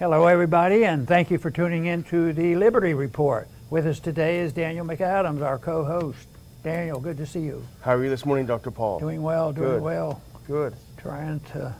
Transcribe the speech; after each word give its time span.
Hello, 0.00 0.28
everybody, 0.28 0.86
and 0.86 1.06
thank 1.06 1.30
you 1.30 1.36
for 1.36 1.50
tuning 1.50 1.84
in 1.84 2.02
to 2.04 2.32
the 2.32 2.56
Liberty 2.56 2.94
Report. 2.94 3.46
With 3.68 3.86
us 3.86 4.00
today 4.00 4.38
is 4.38 4.50
Daniel 4.50 4.86
McAdams, 4.86 5.42
our 5.42 5.58
co 5.58 5.84
host. 5.84 6.26
Daniel, 6.64 6.98
good 6.98 7.18
to 7.18 7.26
see 7.26 7.40
you. 7.40 7.62
How 7.82 7.96
are 7.96 8.02
you 8.02 8.08
this 8.08 8.24
morning, 8.24 8.46
Dr. 8.46 8.70
Paul? 8.70 8.98
Doing 8.98 9.22
well, 9.22 9.52
doing 9.52 9.72
Good. 9.72 9.82
well. 9.82 10.22
Good. 10.46 10.74
Trying 10.96 11.40
to 11.52 11.74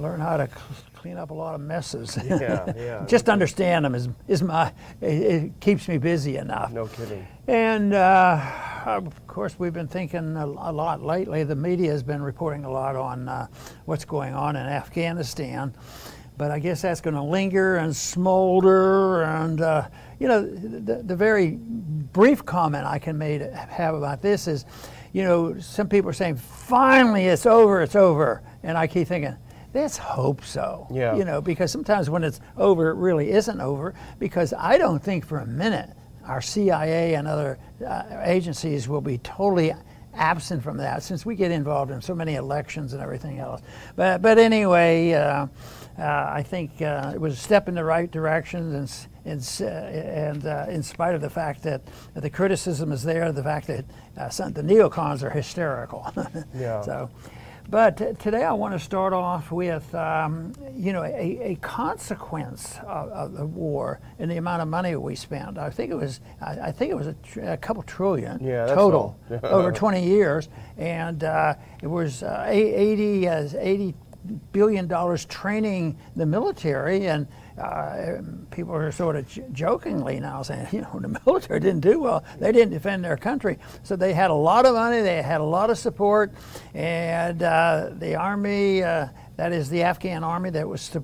learn 0.00 0.18
how 0.18 0.38
to 0.38 0.48
cl- 0.48 0.64
clean 0.96 1.18
up 1.18 1.30
a 1.30 1.34
lot 1.34 1.54
of 1.54 1.60
messes. 1.60 2.18
Yeah, 2.20 2.72
yeah. 2.76 3.06
Just 3.08 3.28
understand 3.28 3.84
them 3.84 3.94
is, 3.94 4.08
is 4.26 4.42
my, 4.42 4.72
it, 5.00 5.06
it 5.06 5.52
keeps 5.60 5.86
me 5.86 5.98
busy 5.98 6.36
enough. 6.36 6.72
No 6.72 6.88
kidding. 6.88 7.24
And 7.46 7.94
uh, 7.94 8.44
of 8.86 9.24
course, 9.28 9.56
we've 9.56 9.72
been 9.72 9.86
thinking 9.86 10.36
a, 10.36 10.46
a 10.46 10.72
lot 10.72 11.00
lately. 11.04 11.44
The 11.44 11.54
media 11.54 11.92
has 11.92 12.02
been 12.02 12.22
reporting 12.22 12.64
a 12.64 12.70
lot 12.72 12.96
on 12.96 13.28
uh, 13.28 13.46
what's 13.84 14.04
going 14.04 14.34
on 14.34 14.56
in 14.56 14.66
Afghanistan. 14.66 15.72
But 16.40 16.50
I 16.50 16.58
guess 16.58 16.80
that's 16.80 17.02
going 17.02 17.16
to 17.16 17.22
linger 17.22 17.76
and 17.76 17.94
smolder. 17.94 19.24
And, 19.24 19.60
uh, 19.60 19.88
you 20.18 20.26
know, 20.26 20.42
the, 20.42 21.02
the 21.02 21.14
very 21.14 21.58
brief 21.58 22.46
comment 22.46 22.86
I 22.86 22.98
can 22.98 23.18
made, 23.18 23.42
have 23.42 23.94
about 23.94 24.22
this 24.22 24.48
is, 24.48 24.64
you 25.12 25.22
know, 25.22 25.60
some 25.60 25.86
people 25.86 26.08
are 26.08 26.14
saying, 26.14 26.36
finally 26.36 27.26
it's 27.26 27.44
over, 27.44 27.82
it's 27.82 27.94
over. 27.94 28.40
And 28.62 28.78
I 28.78 28.86
keep 28.86 29.06
thinking, 29.08 29.36
let's 29.74 29.98
hope 29.98 30.42
so. 30.42 30.86
Yeah. 30.90 31.14
You 31.14 31.26
know, 31.26 31.42
because 31.42 31.70
sometimes 31.70 32.08
when 32.08 32.24
it's 32.24 32.40
over, 32.56 32.88
it 32.88 32.94
really 32.94 33.32
isn't 33.32 33.60
over. 33.60 33.92
Because 34.18 34.54
I 34.56 34.78
don't 34.78 35.02
think 35.04 35.26
for 35.26 35.40
a 35.40 35.46
minute 35.46 35.90
our 36.24 36.40
CIA 36.40 37.16
and 37.16 37.28
other 37.28 37.58
uh, 37.86 38.04
agencies 38.24 38.88
will 38.88 39.02
be 39.02 39.18
totally 39.18 39.74
absent 40.14 40.62
from 40.62 40.78
that 40.78 41.02
since 41.02 41.26
we 41.26 41.34
get 41.34 41.50
involved 41.50 41.90
in 41.90 42.00
so 42.00 42.14
many 42.14 42.36
elections 42.36 42.94
and 42.94 43.02
everything 43.02 43.40
else. 43.40 43.60
But, 43.94 44.22
but 44.22 44.38
anyway, 44.38 45.12
uh, 45.12 45.18
uh, 45.20 45.46
I 46.00 46.42
think 46.42 46.80
uh, 46.82 47.12
it 47.14 47.20
was 47.20 47.34
a 47.34 47.36
step 47.36 47.68
in 47.68 47.74
the 47.74 47.84
right 47.84 48.10
direction, 48.10 48.74
and, 48.74 49.06
and, 49.24 49.58
uh, 49.60 49.64
and 49.64 50.46
uh, 50.46 50.66
in 50.68 50.82
spite 50.82 51.14
of 51.14 51.20
the 51.20 51.30
fact 51.30 51.62
that 51.64 51.82
the 52.14 52.30
criticism 52.30 52.92
is 52.92 53.02
there, 53.02 53.30
the 53.32 53.42
fact 53.42 53.66
that 53.66 53.84
uh, 54.16 54.28
some, 54.28 54.52
the 54.52 54.62
neocons 54.62 55.22
are 55.22 55.30
hysterical. 55.30 56.10
Yeah. 56.54 56.82
So, 56.82 57.10
but 57.68 58.18
today 58.18 58.42
I 58.44 58.52
want 58.52 58.74
to 58.74 58.80
start 58.80 59.12
off 59.12 59.52
with, 59.52 59.94
um, 59.94 60.52
you 60.74 60.92
know, 60.92 61.04
a, 61.04 61.38
a 61.52 61.54
consequence 61.60 62.76
of, 62.82 63.08
of 63.10 63.32
the 63.34 63.46
war 63.46 64.00
and 64.18 64.28
the 64.30 64.38
amount 64.38 64.62
of 64.62 64.68
money 64.68 64.96
we 64.96 65.14
spent. 65.14 65.56
I 65.56 65.70
think 65.70 65.92
it 65.92 65.94
was, 65.94 66.20
I, 66.40 66.58
I 66.60 66.72
think 66.72 66.90
it 66.90 66.96
was 66.96 67.06
a, 67.06 67.14
tr- 67.22 67.40
a 67.42 67.56
couple 67.56 67.82
trillion 67.84 68.42
Yeah, 68.42 68.66
total 68.66 69.16
over 69.44 69.70
20 69.70 70.04
years, 70.04 70.48
and 70.78 71.22
uh, 71.22 71.54
it 71.80 71.86
was 71.86 72.22
uh, 72.24 72.44
80, 72.48 73.28
uh, 73.28 73.48
80 73.56 73.94
billion 74.52 74.86
dollars 74.86 75.24
training 75.24 75.98
the 76.16 76.26
military 76.26 77.08
and. 77.08 77.26
Uh, 77.58 78.22
people 78.50 78.74
are 78.74 78.90
sort 78.90 79.16
of 79.16 79.52
jokingly 79.52 80.18
now 80.18 80.40
saying, 80.42 80.66
you 80.72 80.80
know, 80.80 80.98
the 80.98 81.20
military 81.26 81.60
didn't 81.60 81.80
do 81.80 82.00
well. 82.00 82.24
They 82.38 82.52
didn't 82.52 82.72
defend 82.72 83.04
their 83.04 83.18
country. 83.18 83.58
So 83.82 83.96
they 83.96 84.14
had 84.14 84.30
a 84.30 84.34
lot 84.34 84.64
of 84.64 84.74
money, 84.74 85.02
they 85.02 85.20
had 85.20 85.42
a 85.42 85.44
lot 85.44 85.68
of 85.68 85.76
support, 85.76 86.32
and 86.72 87.42
uh, 87.42 87.90
the 87.98 88.14
army, 88.14 88.82
uh, 88.82 89.08
that 89.36 89.52
is 89.52 89.68
the 89.68 89.82
Afghan 89.82 90.24
army 90.24 90.50
that 90.50 90.66
was 90.66 90.88
to 90.90 90.98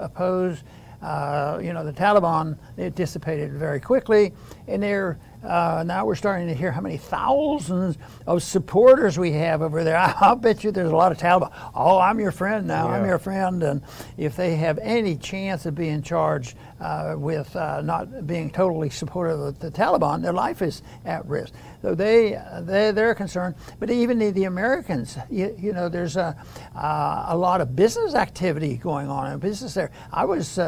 oppose, 0.00 0.62
uh, 1.02 1.58
you 1.62 1.72
know, 1.72 1.84
the 1.84 1.92
Taliban, 1.92 2.56
it 2.76 2.94
dissipated 2.94 3.52
very 3.52 3.80
quickly. 3.80 4.32
And 4.68 4.82
they're, 4.82 5.18
uh, 5.44 5.84
now 5.86 6.06
we're 6.06 6.14
starting 6.14 6.48
to 6.48 6.54
hear 6.54 6.72
how 6.72 6.80
many 6.80 6.96
thousands 6.96 7.98
of 8.26 8.42
supporters 8.42 9.18
we 9.18 9.32
have 9.32 9.62
over 9.62 9.84
there. 9.84 9.98
I'll 10.20 10.36
bet 10.36 10.64
you 10.64 10.70
there's 10.70 10.90
a 10.90 10.96
lot 10.96 11.12
of 11.12 11.18
Taliban. 11.18 11.52
Oh, 11.74 11.98
I'm 11.98 12.18
your 12.18 12.32
friend 12.32 12.66
now. 12.66 12.88
I'm 12.88 13.04
your 13.04 13.18
friend. 13.18 13.62
And 13.62 13.82
if 14.16 14.36
they 14.36 14.56
have 14.56 14.78
any 14.78 15.16
chance 15.16 15.66
of 15.66 15.74
being 15.74 16.02
charged 16.02 16.56
uh, 16.80 17.14
with 17.16 17.54
uh, 17.56 17.82
not 17.82 18.26
being 18.26 18.50
totally 18.50 18.90
supportive 18.90 19.38
of 19.38 19.58
the 19.58 19.70
Taliban, 19.70 20.22
their 20.22 20.32
life 20.32 20.62
is 20.62 20.82
at 21.04 21.24
risk. 21.26 21.52
So 21.82 21.94
they, 21.94 22.40
they 22.60 22.92
they're 22.92 23.14
concerned. 23.14 23.56
But 23.78 23.90
even 23.90 24.18
the, 24.18 24.30
the 24.30 24.44
Americans, 24.44 25.18
you, 25.30 25.54
you 25.58 25.72
know, 25.74 25.90
there's 25.90 26.16
a, 26.16 26.36
uh, 26.74 27.26
a 27.28 27.36
lot 27.36 27.60
of 27.60 27.76
business 27.76 28.14
activity 28.14 28.76
going 28.76 29.08
on 29.08 29.30
in 29.32 29.38
business 29.38 29.74
there. 29.74 29.90
I 30.12 30.24
was. 30.24 30.58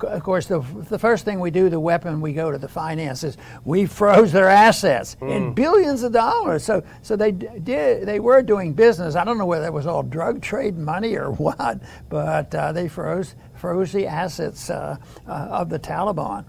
Of 0.00 0.22
course, 0.22 0.46
the, 0.46 0.60
the 0.90 0.98
first 0.98 1.24
thing 1.24 1.38
we 1.40 1.50
do, 1.50 1.68
the 1.70 1.78
weapon, 1.78 2.20
we 2.20 2.32
go 2.32 2.50
to 2.50 2.58
the 2.58 2.68
finances. 2.68 3.36
We 3.64 3.86
froze 3.86 4.32
their 4.32 4.48
assets 4.48 5.16
in 5.20 5.54
billions 5.54 6.02
of 6.02 6.12
dollars. 6.12 6.64
So, 6.64 6.82
so 7.02 7.16
they 7.16 7.32
did. 7.32 8.06
They 8.06 8.20
were 8.20 8.42
doing 8.42 8.72
business. 8.72 9.14
I 9.14 9.24
don't 9.24 9.38
know 9.38 9.46
whether 9.46 9.62
that 9.62 9.72
was 9.72 9.86
all 9.86 10.02
drug 10.02 10.42
trade 10.42 10.76
money 10.76 11.16
or 11.16 11.30
what, 11.32 11.80
but 12.08 12.54
uh, 12.54 12.72
they 12.72 12.88
froze 12.88 13.34
froze 13.54 13.92
the 13.92 14.06
assets 14.06 14.68
uh, 14.68 14.96
uh, 15.26 15.30
of 15.30 15.70
the 15.70 15.78
Taliban. 15.78 16.44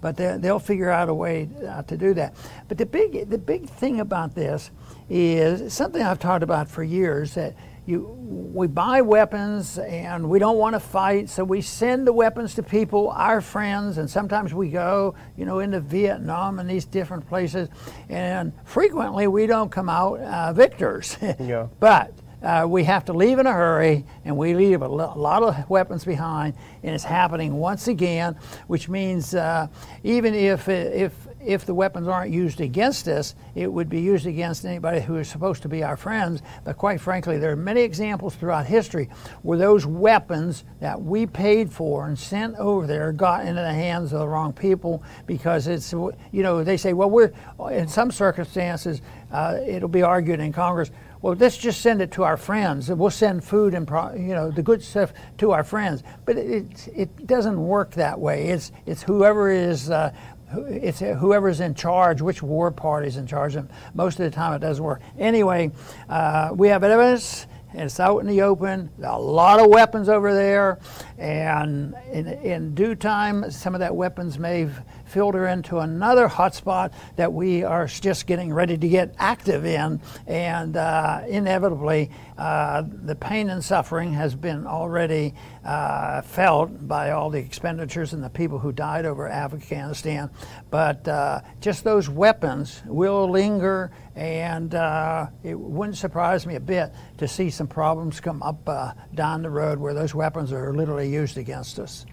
But 0.00 0.16
they, 0.16 0.36
they'll 0.38 0.58
figure 0.58 0.90
out 0.90 1.08
a 1.08 1.14
way 1.14 1.48
uh, 1.68 1.82
to 1.82 1.96
do 1.96 2.14
that. 2.14 2.34
But 2.68 2.78
the 2.78 2.86
big 2.86 3.28
the 3.30 3.38
big 3.38 3.68
thing 3.68 4.00
about 4.00 4.34
this 4.34 4.70
is 5.08 5.72
something 5.72 6.02
I've 6.02 6.20
talked 6.20 6.42
about 6.42 6.68
for 6.68 6.84
years 6.84 7.34
that 7.34 7.54
you, 7.90 8.16
we 8.54 8.66
buy 8.66 9.02
weapons 9.02 9.78
and 9.78 10.28
we 10.30 10.38
don't 10.38 10.56
want 10.56 10.74
to 10.74 10.80
fight, 10.80 11.28
so 11.28 11.44
we 11.44 11.60
send 11.60 12.06
the 12.06 12.12
weapons 12.12 12.54
to 12.54 12.62
people, 12.62 13.10
our 13.10 13.40
friends, 13.40 13.98
and 13.98 14.08
sometimes 14.08 14.54
we 14.54 14.70
go, 14.70 15.14
you 15.36 15.44
know, 15.44 15.58
into 15.58 15.80
Vietnam 15.80 16.58
and 16.58 16.70
these 16.70 16.84
different 16.84 17.28
places, 17.28 17.68
and 18.08 18.52
frequently 18.64 19.26
we 19.26 19.46
don't 19.46 19.70
come 19.70 19.88
out 19.88 20.20
uh, 20.20 20.52
victors. 20.52 21.16
Yeah. 21.40 21.68
but 21.80 22.12
uh, 22.42 22.66
we 22.68 22.84
have 22.84 23.04
to 23.04 23.12
leave 23.12 23.38
in 23.38 23.46
a 23.46 23.52
hurry, 23.52 24.04
and 24.24 24.36
we 24.36 24.54
leave 24.54 24.80
a 24.82 24.88
lo- 24.88 25.12
lot 25.16 25.42
of 25.42 25.68
weapons 25.68 26.04
behind, 26.04 26.54
and 26.82 26.94
it's 26.94 27.04
happening 27.04 27.54
once 27.54 27.88
again, 27.88 28.34
which 28.66 28.88
means 28.88 29.34
uh, 29.34 29.66
even 30.04 30.34
if 30.34 30.68
if 30.68 31.12
if 31.44 31.64
the 31.64 31.74
weapons 31.74 32.06
aren't 32.06 32.32
used 32.32 32.60
against 32.60 33.08
us, 33.08 33.34
it 33.54 33.72
would 33.72 33.88
be 33.88 34.00
used 34.00 34.26
against 34.26 34.64
anybody 34.64 35.00
who 35.00 35.16
is 35.16 35.28
supposed 35.28 35.62
to 35.62 35.68
be 35.68 35.82
our 35.82 35.96
friends. 35.96 36.42
But 36.64 36.76
quite 36.76 37.00
frankly, 37.00 37.38
there 37.38 37.52
are 37.52 37.56
many 37.56 37.80
examples 37.80 38.34
throughout 38.34 38.66
history 38.66 39.08
where 39.42 39.58
those 39.58 39.86
weapons 39.86 40.64
that 40.80 41.00
we 41.00 41.26
paid 41.26 41.72
for 41.72 42.06
and 42.06 42.18
sent 42.18 42.56
over 42.56 42.86
there 42.86 43.12
got 43.12 43.46
into 43.46 43.62
the 43.62 43.72
hands 43.72 44.12
of 44.12 44.20
the 44.20 44.28
wrong 44.28 44.52
people 44.52 45.02
because 45.26 45.66
it's, 45.66 45.92
you 45.92 46.12
know, 46.32 46.62
they 46.62 46.76
say, 46.76 46.92
well, 46.92 47.10
we're, 47.10 47.32
in 47.70 47.88
some 47.88 48.10
circumstances, 48.10 49.00
uh, 49.32 49.58
it'll 49.66 49.88
be 49.88 50.02
argued 50.02 50.40
in 50.40 50.52
Congress, 50.52 50.90
well, 51.22 51.34
let's 51.34 51.58
just 51.58 51.82
send 51.82 52.00
it 52.00 52.12
to 52.12 52.24
our 52.24 52.38
friends. 52.38 52.90
We'll 52.90 53.10
send 53.10 53.44
food 53.44 53.74
and 53.74 53.88
you 54.18 54.34
know 54.34 54.50
the 54.50 54.62
good 54.62 54.82
stuff 54.82 55.12
to 55.38 55.52
our 55.52 55.62
friends. 55.64 56.02
But 56.24 56.38
it 56.38 56.88
it 56.94 57.26
doesn't 57.26 57.60
work 57.60 57.90
that 57.92 58.18
way. 58.18 58.48
It's 58.48 58.72
it's 58.86 59.02
whoever 59.02 59.50
is. 59.50 59.90
Uh, 59.90 60.12
it's 60.52 61.00
whoever's 61.00 61.60
in 61.60 61.74
charge, 61.74 62.20
which 62.20 62.42
war 62.42 62.70
party's 62.70 63.16
in 63.16 63.26
charge, 63.26 63.56
and 63.56 63.68
most 63.94 64.18
of 64.18 64.24
the 64.24 64.30
time 64.30 64.52
it 64.54 64.60
doesn't 64.60 64.82
work. 64.82 65.00
Anyway, 65.18 65.70
uh, 66.08 66.50
we 66.52 66.68
have 66.68 66.82
evidence, 66.82 67.46
and 67.72 67.82
it's 67.82 68.00
out 68.00 68.18
in 68.18 68.26
the 68.26 68.42
open. 68.42 68.90
A 69.02 69.18
lot 69.18 69.60
of 69.60 69.68
weapons 69.68 70.08
over 70.08 70.34
there, 70.34 70.78
and 71.18 71.94
in, 72.12 72.26
in 72.26 72.74
due 72.74 72.94
time, 72.94 73.50
some 73.50 73.74
of 73.74 73.80
that 73.80 73.94
weapons 73.94 74.38
may 74.38 74.68
filter 75.10 75.46
into 75.48 75.78
another 75.78 76.28
hotspot 76.28 76.92
that 77.16 77.32
we 77.32 77.64
are 77.64 77.86
just 77.86 78.26
getting 78.26 78.52
ready 78.52 78.78
to 78.78 78.88
get 78.88 79.14
active 79.18 79.66
in, 79.66 80.00
and 80.26 80.76
uh, 80.76 81.22
inevitably, 81.28 82.10
uh, 82.38 82.82
the 82.86 83.14
pain 83.14 83.50
and 83.50 83.62
suffering 83.62 84.12
has 84.12 84.34
been 84.34 84.66
already 84.66 85.34
uh, 85.64 86.22
felt 86.22 86.86
by 86.86 87.10
all 87.10 87.28
the 87.28 87.38
expenditures 87.38 88.12
and 88.12 88.22
the 88.22 88.30
people 88.30 88.58
who 88.58 88.72
died 88.72 89.04
over 89.04 89.28
Afghanistan. 89.28 90.30
But 90.70 91.06
uh, 91.06 91.40
just 91.60 91.84
those 91.84 92.08
weapons 92.08 92.80
will 92.86 93.28
linger, 93.28 93.90
and 94.14 94.74
uh, 94.74 95.26
it 95.42 95.58
wouldn't 95.58 95.98
surprise 95.98 96.46
me 96.46 96.54
a 96.54 96.60
bit 96.60 96.92
to 97.18 97.28
see 97.28 97.50
some 97.50 97.66
problems 97.66 98.20
come 98.20 98.42
up 98.42 98.66
uh, 98.68 98.92
down 99.14 99.42
the 99.42 99.50
road 99.50 99.78
where 99.78 99.92
those 99.92 100.14
weapons 100.14 100.52
are 100.52 100.72
literally 100.72 101.10
used 101.10 101.36
against 101.36 101.78
us. 101.78 102.06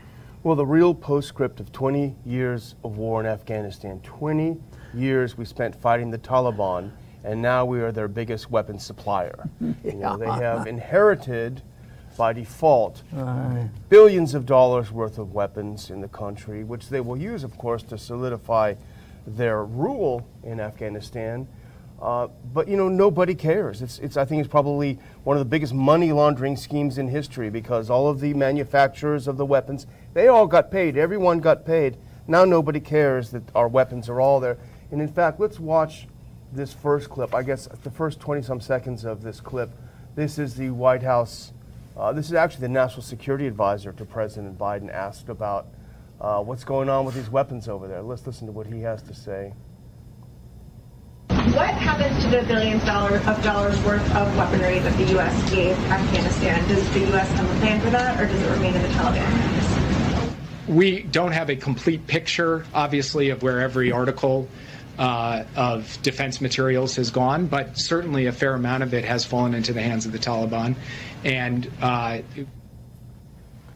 Well, 0.47 0.55
the 0.55 0.65
real 0.65 0.93
postscript 0.93 1.59
of 1.59 1.73
20 1.73 2.15
years 2.25 2.75
of 2.85 2.95
war 2.95 3.19
in 3.19 3.25
Afghanistan, 3.25 3.99
20 3.99 4.55
years 4.93 5.37
we 5.37 5.43
spent 5.43 5.75
fighting 5.75 6.09
the 6.09 6.17
Taliban, 6.17 6.89
and 7.25 7.41
now 7.41 7.65
we 7.65 7.81
are 7.81 7.91
their 7.91 8.07
biggest 8.07 8.49
weapons 8.49 8.85
supplier. 8.85 9.49
You 9.83 9.95
know, 9.95 10.15
they 10.15 10.25
have 10.25 10.65
inherited 10.65 11.63
by 12.17 12.31
default 12.31 13.03
billions 13.89 14.33
of 14.35 14.45
dollars 14.45 14.89
worth 14.89 15.17
of 15.17 15.33
weapons 15.33 15.89
in 15.89 15.99
the 15.99 16.07
country, 16.07 16.63
which 16.63 16.87
they 16.87 17.01
will 17.01 17.17
use, 17.17 17.43
of 17.43 17.57
course, 17.57 17.83
to 17.83 17.97
solidify 17.97 18.75
their 19.27 19.65
rule 19.65 20.25
in 20.45 20.61
Afghanistan. 20.61 21.45
Uh, 22.01 22.27
but 22.53 22.67
you 22.67 22.77
know, 22.77 22.87
nobody 22.87 23.33
cares. 23.33 23.81
It's, 23.81 23.97
it's, 23.99 24.17
I 24.17 24.25
think 24.25 24.39
it's 24.39 24.49
probably 24.49 24.99
one 25.23 25.35
of 25.35 25.41
the 25.41 25.49
biggest 25.49 25.73
money 25.73 26.11
laundering 26.11 26.55
schemes 26.55 26.99
in 26.99 27.07
history 27.07 27.49
because 27.49 27.89
all 27.89 28.07
of 28.07 28.19
the 28.19 28.33
manufacturers 28.35 29.27
of 29.27 29.37
the 29.37 29.45
weapons, 29.45 29.87
they 30.17 30.29
all 30.29 30.47
got 30.47 30.71
paid. 30.71 30.97
Everyone 30.97 31.39
got 31.39 31.63
paid. 31.63 31.95
Now 32.27 32.43
nobody 32.43 32.79
cares 32.79 33.29
that 33.29 33.43
our 33.53 33.67
weapons 33.67 34.09
are 34.09 34.19
all 34.19 34.39
there. 34.39 34.57
And 34.89 34.99
in 34.99 35.07
fact, 35.07 35.39
let's 35.39 35.59
watch 35.59 36.07
this 36.51 36.73
first 36.73 37.07
clip. 37.07 37.35
I 37.35 37.43
guess 37.43 37.67
the 37.83 37.91
first 37.91 38.19
20 38.19 38.41
some 38.41 38.59
seconds 38.59 39.05
of 39.05 39.21
this 39.21 39.39
clip. 39.39 39.69
This 40.15 40.39
is 40.39 40.55
the 40.55 40.71
White 40.71 41.03
House 41.03 41.53
Uh, 41.95 42.13
this 42.13 42.27
is 42.27 42.33
actually 42.33 42.61
the 42.61 42.69
national 42.69 43.01
security 43.01 43.47
advisor 43.47 43.91
to 43.91 44.05
President 44.05 44.57
Biden 44.57 44.91
asked 44.91 45.29
about 45.29 45.67
uh, 46.21 46.41
what's 46.43 46.63
going 46.63 46.89
on 46.89 47.05
with 47.05 47.15
these 47.15 47.29
weapons 47.29 47.67
over 47.67 47.87
there. 47.87 48.03
Let's 48.03 48.25
listen 48.25 48.45
to 48.45 48.53
what 48.53 48.67
he 48.67 48.81
has 48.81 49.01
to 49.03 49.15
say. 49.15 49.53
What 51.29 51.73
happens 51.73 52.23
to 52.23 52.29
the 52.29 52.43
billions 52.43 52.83
of 52.83 53.43
dollars 53.43 53.79
worth 53.83 54.15
of 54.15 54.35
weaponry 54.37 54.77
that 54.79 54.95
the 54.97 55.11
U.S. 55.13 55.51
gave 55.51 55.75
Afghanistan? 55.89 56.67
Does 56.67 56.87
the 56.93 56.99
U.S. 57.11 57.29
have 57.31 57.49
a 57.49 57.59
plan 57.59 57.81
for 57.81 57.89
that, 57.89 58.21
or 58.21 58.27
does 58.27 58.41
it 58.41 58.51
remain 58.51 58.75
in 58.75 58.81
the 58.83 58.89
Taliban? 58.89 59.66
We 60.67 61.01
don't 61.01 61.31
have 61.31 61.49
a 61.49 61.55
complete 61.55 62.07
picture, 62.07 62.65
obviously, 62.73 63.29
of 63.29 63.41
where 63.41 63.61
every 63.61 63.91
article 63.91 64.49
uh, 64.99 65.43
of 65.55 65.97
defense 66.01 66.41
materials 66.41 66.95
has 66.97 67.11
gone, 67.11 67.47
but 67.47 67.77
certainly 67.77 68.25
a 68.25 68.31
fair 68.31 68.53
amount 68.53 68.83
of 68.83 68.93
it 68.93 69.05
has 69.05 69.23
fallen 69.23 69.53
into 69.53 69.71
the 69.71 69.81
hands 69.81 70.05
of 70.05 70.11
the 70.11 70.19
Taliban. 70.19 70.75
And 71.23 71.71
uh, 71.81 72.19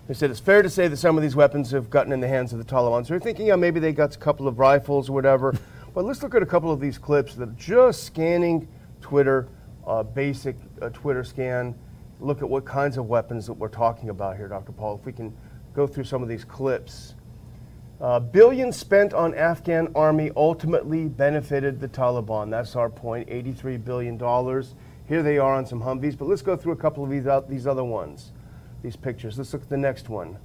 they 0.08 0.14
said 0.14 0.32
it's 0.32 0.40
fair 0.40 0.62
to 0.62 0.70
say 0.70 0.90
that 0.90 0.98
some 0.98 1.16
of 1.16 1.22
these 1.22 1.36
weapons 1.36 1.72
have 1.72 1.90
gotten 1.90 2.12
in 2.12 2.20
the 2.20 2.28
hands 2.28 2.52
of 2.52 2.60
the 2.60 2.66
Taliban. 2.66 3.06
So 3.06 3.14
you're 3.14 3.22
thinking, 3.22 3.48
yeah, 3.48 3.56
maybe 3.56 3.80
they 3.80 3.94
got 3.94 4.14
a 4.16 4.20
couple 4.20 4.48
of 4.48 4.60
rifles 4.60 5.10
or 5.10 5.14
whatever. 5.14 5.56
but 5.94 6.04
let's 6.04 6.22
look 6.24 6.36
at 6.36 6.44
a 6.44 6.46
couple 6.46 6.72
of 6.72 6.80
these 6.80 6.98
clips 6.98 7.36
that 7.36 7.48
are 7.48 7.54
just 7.54 8.04
scanning 8.04 8.68
Twitter, 9.00 9.48
uh, 9.88 10.04
basic 10.04 10.58
uh, 10.82 10.90
Twitter 10.90 11.24
scan. 11.24 11.76
Look 12.20 12.42
at 12.42 12.50
what 12.50 12.66
kinds 12.66 12.98
of 12.98 13.06
weapons 13.06 13.48
that 13.48 13.54
we're 13.54 13.70
talking 13.70 14.10
about 14.10 14.38
here, 14.38 14.48
Dr. 14.48 14.74
Paul. 14.74 14.98
If 15.00 15.06
we 15.06 15.14
can 15.14 15.34
go 15.74 15.88
through 15.88 16.04
some 16.04 16.22
of 16.22 16.30
these 16.30 16.44
clips. 16.44 17.16
Uh, 18.00 18.20
billions 18.20 18.76
spent 18.76 19.14
on 19.14 19.36
Afghan 19.36 19.88
army 19.94 20.32
ultimately 20.36 21.06
benefited 21.06 21.80
the 21.80 21.88
Taliban. 21.88 22.50
That's 22.50 22.76
our 22.76 22.90
point, 22.90 23.30
$83 23.30 23.84
billion. 23.84 24.18
Here 25.08 25.22
they 25.22 25.38
are 25.38 25.54
on 25.54 25.66
some 25.66 25.82
Humvees, 25.82 26.18
but 26.18 26.28
let's 26.28 26.42
go 26.42 26.56
through 26.56 26.74
a 26.74 26.78
couple 26.78 27.04
of 27.04 27.10
these, 27.10 27.28
uh, 27.28 27.42
these 27.42 27.68
other 27.68 27.84
ones, 27.84 28.32
these 28.82 28.96
pictures. 28.96 29.38
Let's 29.38 29.54
look 29.54 29.62
at 29.62 29.70
the 29.70 29.78
next 29.78 30.10
one. 30.10 30.38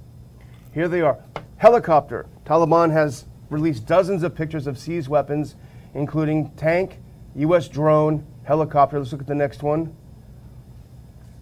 Here 0.71 0.87
they 0.87 1.01
are. 1.01 1.17
Helicopter. 1.57 2.27
Taliban 2.45 2.91
has 2.91 3.25
released 3.49 3.87
dozens 3.87 4.21
of 4.21 4.35
pictures 4.35 4.67
of 4.67 4.77
seized 4.77 5.07
weapons, 5.07 5.55
including 5.95 6.51
tank, 6.51 6.99
U.S. 7.35 7.67
drone, 7.67 8.23
helicopter. 8.43 8.99
Let's 8.99 9.11
look 9.11 9.21
at 9.21 9.27
the 9.27 9.33
next 9.33 9.63
one. 9.63 9.95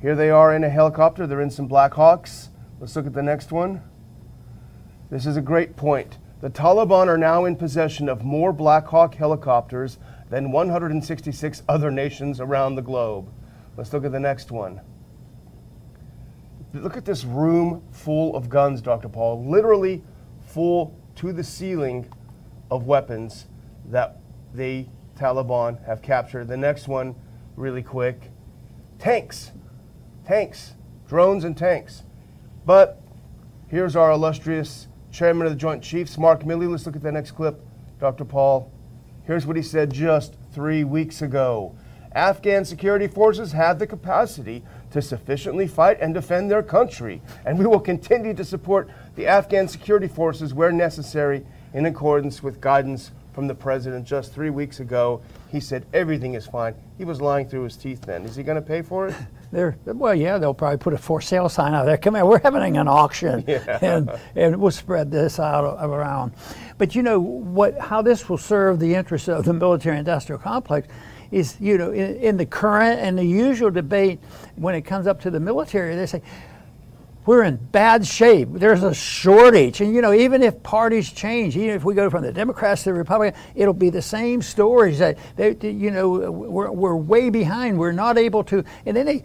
Here 0.01 0.15
they 0.15 0.29
are 0.29 0.55
in 0.55 0.63
a 0.63 0.69
helicopter. 0.69 1.27
They're 1.27 1.41
in 1.41 1.49
some 1.49 1.67
Black 1.67 1.93
Hawks. 1.93 2.51
Let's 2.79 2.95
look 2.95 3.07
at 3.07 3.13
the 3.13 3.23
next 3.23 3.51
one. 3.51 3.81
This 5.09 5.25
is 5.25 5.37
a 5.37 5.41
great 5.41 5.75
point. 5.75 6.17
The 6.41 6.49
Taliban 6.49 7.07
are 7.07 7.17
now 7.17 7.45
in 7.45 7.55
possession 7.55 8.09
of 8.09 8.23
more 8.23 8.51
Black 8.51 8.85
Hawk 8.87 9.15
helicopters 9.15 9.97
than 10.29 10.51
166 10.51 11.63
other 11.69 11.89
nations 11.89 12.41
around 12.41 12.75
the 12.75 12.81
globe. 12.81 13.31
Let's 13.77 13.93
look 13.93 14.03
at 14.03 14.11
the 14.11 14.19
next 14.19 14.51
one. 14.51 14.81
Look 16.73 16.97
at 16.97 17.05
this 17.05 17.23
room 17.23 17.81
full 17.91 18.35
of 18.35 18.49
guns, 18.49 18.81
Dr. 18.81 19.07
Paul, 19.07 19.45
literally 19.45 20.03
full 20.45 20.93
to 21.15 21.31
the 21.31 21.43
ceiling 21.43 22.09
of 22.69 22.85
weapons 22.85 23.47
that 23.85 24.17
the 24.53 24.85
Taliban 25.17 25.83
have 25.85 26.01
captured. 26.01 26.49
The 26.49 26.57
next 26.57 26.89
one, 26.89 27.15
really 27.55 27.83
quick 27.83 28.31
tanks, 28.99 29.51
tanks, 30.25 30.73
drones, 31.07 31.45
and 31.45 31.57
tanks. 31.57 32.03
But 32.65 32.99
here's 33.67 33.95
our 33.95 34.11
illustrious 34.11 34.87
Chairman 35.11 35.45
of 35.45 35.53
the 35.53 35.59
Joint 35.59 35.83
Chiefs, 35.83 36.17
Mark 36.17 36.43
Milley. 36.43 36.69
Let's 36.69 36.85
look 36.85 36.95
at 36.95 37.03
the 37.03 37.11
next 37.11 37.31
clip, 37.31 37.61
Dr. 37.99 38.25
Paul. 38.25 38.71
Here's 39.25 39.45
what 39.45 39.55
he 39.55 39.61
said 39.61 39.93
just 39.93 40.35
three 40.51 40.83
weeks 40.83 41.21
ago. 41.21 41.75
Afghan 42.13 42.65
security 42.65 43.07
forces 43.07 43.51
have 43.51 43.77
the 43.77 43.85
capacity 43.85 44.63
to 44.91 45.01
sufficiently 45.01 45.67
fight 45.67 45.99
and 45.99 46.13
defend 46.13 46.49
their 46.49 46.63
country, 46.63 47.21
and 47.45 47.59
we 47.59 47.67
will 47.67 47.79
continue 47.79 48.33
to 48.33 48.43
support 48.43 48.89
the 49.15 49.27
Afghan 49.27 49.67
security 49.67 50.07
forces 50.07 50.53
where 50.53 50.71
necessary 50.71 51.45
in 51.73 51.85
accordance 51.85 52.41
with 52.41 52.61
guidance 52.61 53.11
from 53.33 53.47
the 53.47 53.55
president 53.55 54.07
just 54.07 54.33
three 54.33 54.49
weeks 54.49 54.79
ago. 54.79 55.21
He 55.51 55.59
said 55.59 55.85
everything 55.93 56.33
is 56.35 56.47
fine. 56.47 56.73
He 56.97 57.03
was 57.03 57.21
lying 57.21 57.47
through 57.47 57.63
his 57.63 57.75
teeth 57.77 58.01
then. 58.01 58.23
Is 58.23 58.35
he 58.35 58.43
going 58.43 58.55
to 58.55 58.61
pay 58.61 58.81
for 58.81 59.07
it? 59.07 59.15
They're, 59.51 59.77
well, 59.85 60.15
yeah, 60.15 60.37
they'll 60.37 60.53
probably 60.53 60.77
put 60.77 60.93
a 60.93 60.97
for 60.97 61.21
sale 61.21 61.49
sign 61.49 61.73
out 61.73 61.85
there. 61.85 61.97
Come 61.97 62.15
here, 62.15 62.25
we're 62.25 62.39
having 62.39 62.77
an 62.77 62.87
auction, 62.87 63.43
yeah. 63.47 63.79
and 63.81 64.11
and 64.35 64.57
we'll 64.59 64.71
spread 64.71 65.11
this 65.11 65.39
out 65.39 65.77
around. 65.83 66.33
But 66.77 66.95
you 66.95 67.03
know 67.03 67.19
what? 67.19 67.79
How 67.79 68.01
this 68.01 68.27
will 68.27 68.37
serve 68.37 68.79
the 68.79 68.95
interests 68.95 69.29
of 69.29 69.45
the 69.45 69.53
military-industrial 69.53 70.39
complex 70.39 70.87
is, 71.31 71.57
you 71.59 71.77
know, 71.77 71.91
in, 71.91 72.15
in 72.17 72.37
the 72.37 72.45
current 72.45 72.99
and 72.99 73.17
the 73.17 73.25
usual 73.25 73.71
debate 73.71 74.19
when 74.55 74.75
it 74.75 74.81
comes 74.81 75.07
up 75.07 75.21
to 75.21 75.31
the 75.31 75.39
military, 75.39 75.95
they 75.95 76.05
say 76.05 76.21
we're 77.25 77.43
in 77.43 77.57
bad 77.57 78.05
shape. 78.05 78.49
There's 78.51 78.83
a 78.83 78.93
shortage. 78.93 79.81
And, 79.81 79.93
you 79.93 80.01
know, 80.01 80.13
even 80.13 80.43
if 80.43 80.61
parties 80.63 81.11
change, 81.11 81.57
even 81.57 81.75
if 81.75 81.83
we 81.83 81.93
go 81.93 82.09
from 82.09 82.23
the 82.23 82.31
Democrats 82.31 82.83
to 82.83 82.89
the 82.89 82.93
Republicans, 82.93 83.41
it'll 83.55 83.73
be 83.73 83.89
the 83.89 84.01
same 84.01 84.41
stories 84.41 84.99
that, 84.99 85.17
they, 85.35 85.55
you 85.61 85.91
know, 85.91 86.31
we're, 86.31 86.71
we're 86.71 86.95
way 86.95 87.29
behind. 87.29 87.77
We're 87.77 87.91
not 87.91 88.17
able 88.17 88.43
to. 88.45 88.63
And 88.85 88.95
then 88.95 89.05
they, 89.05 89.23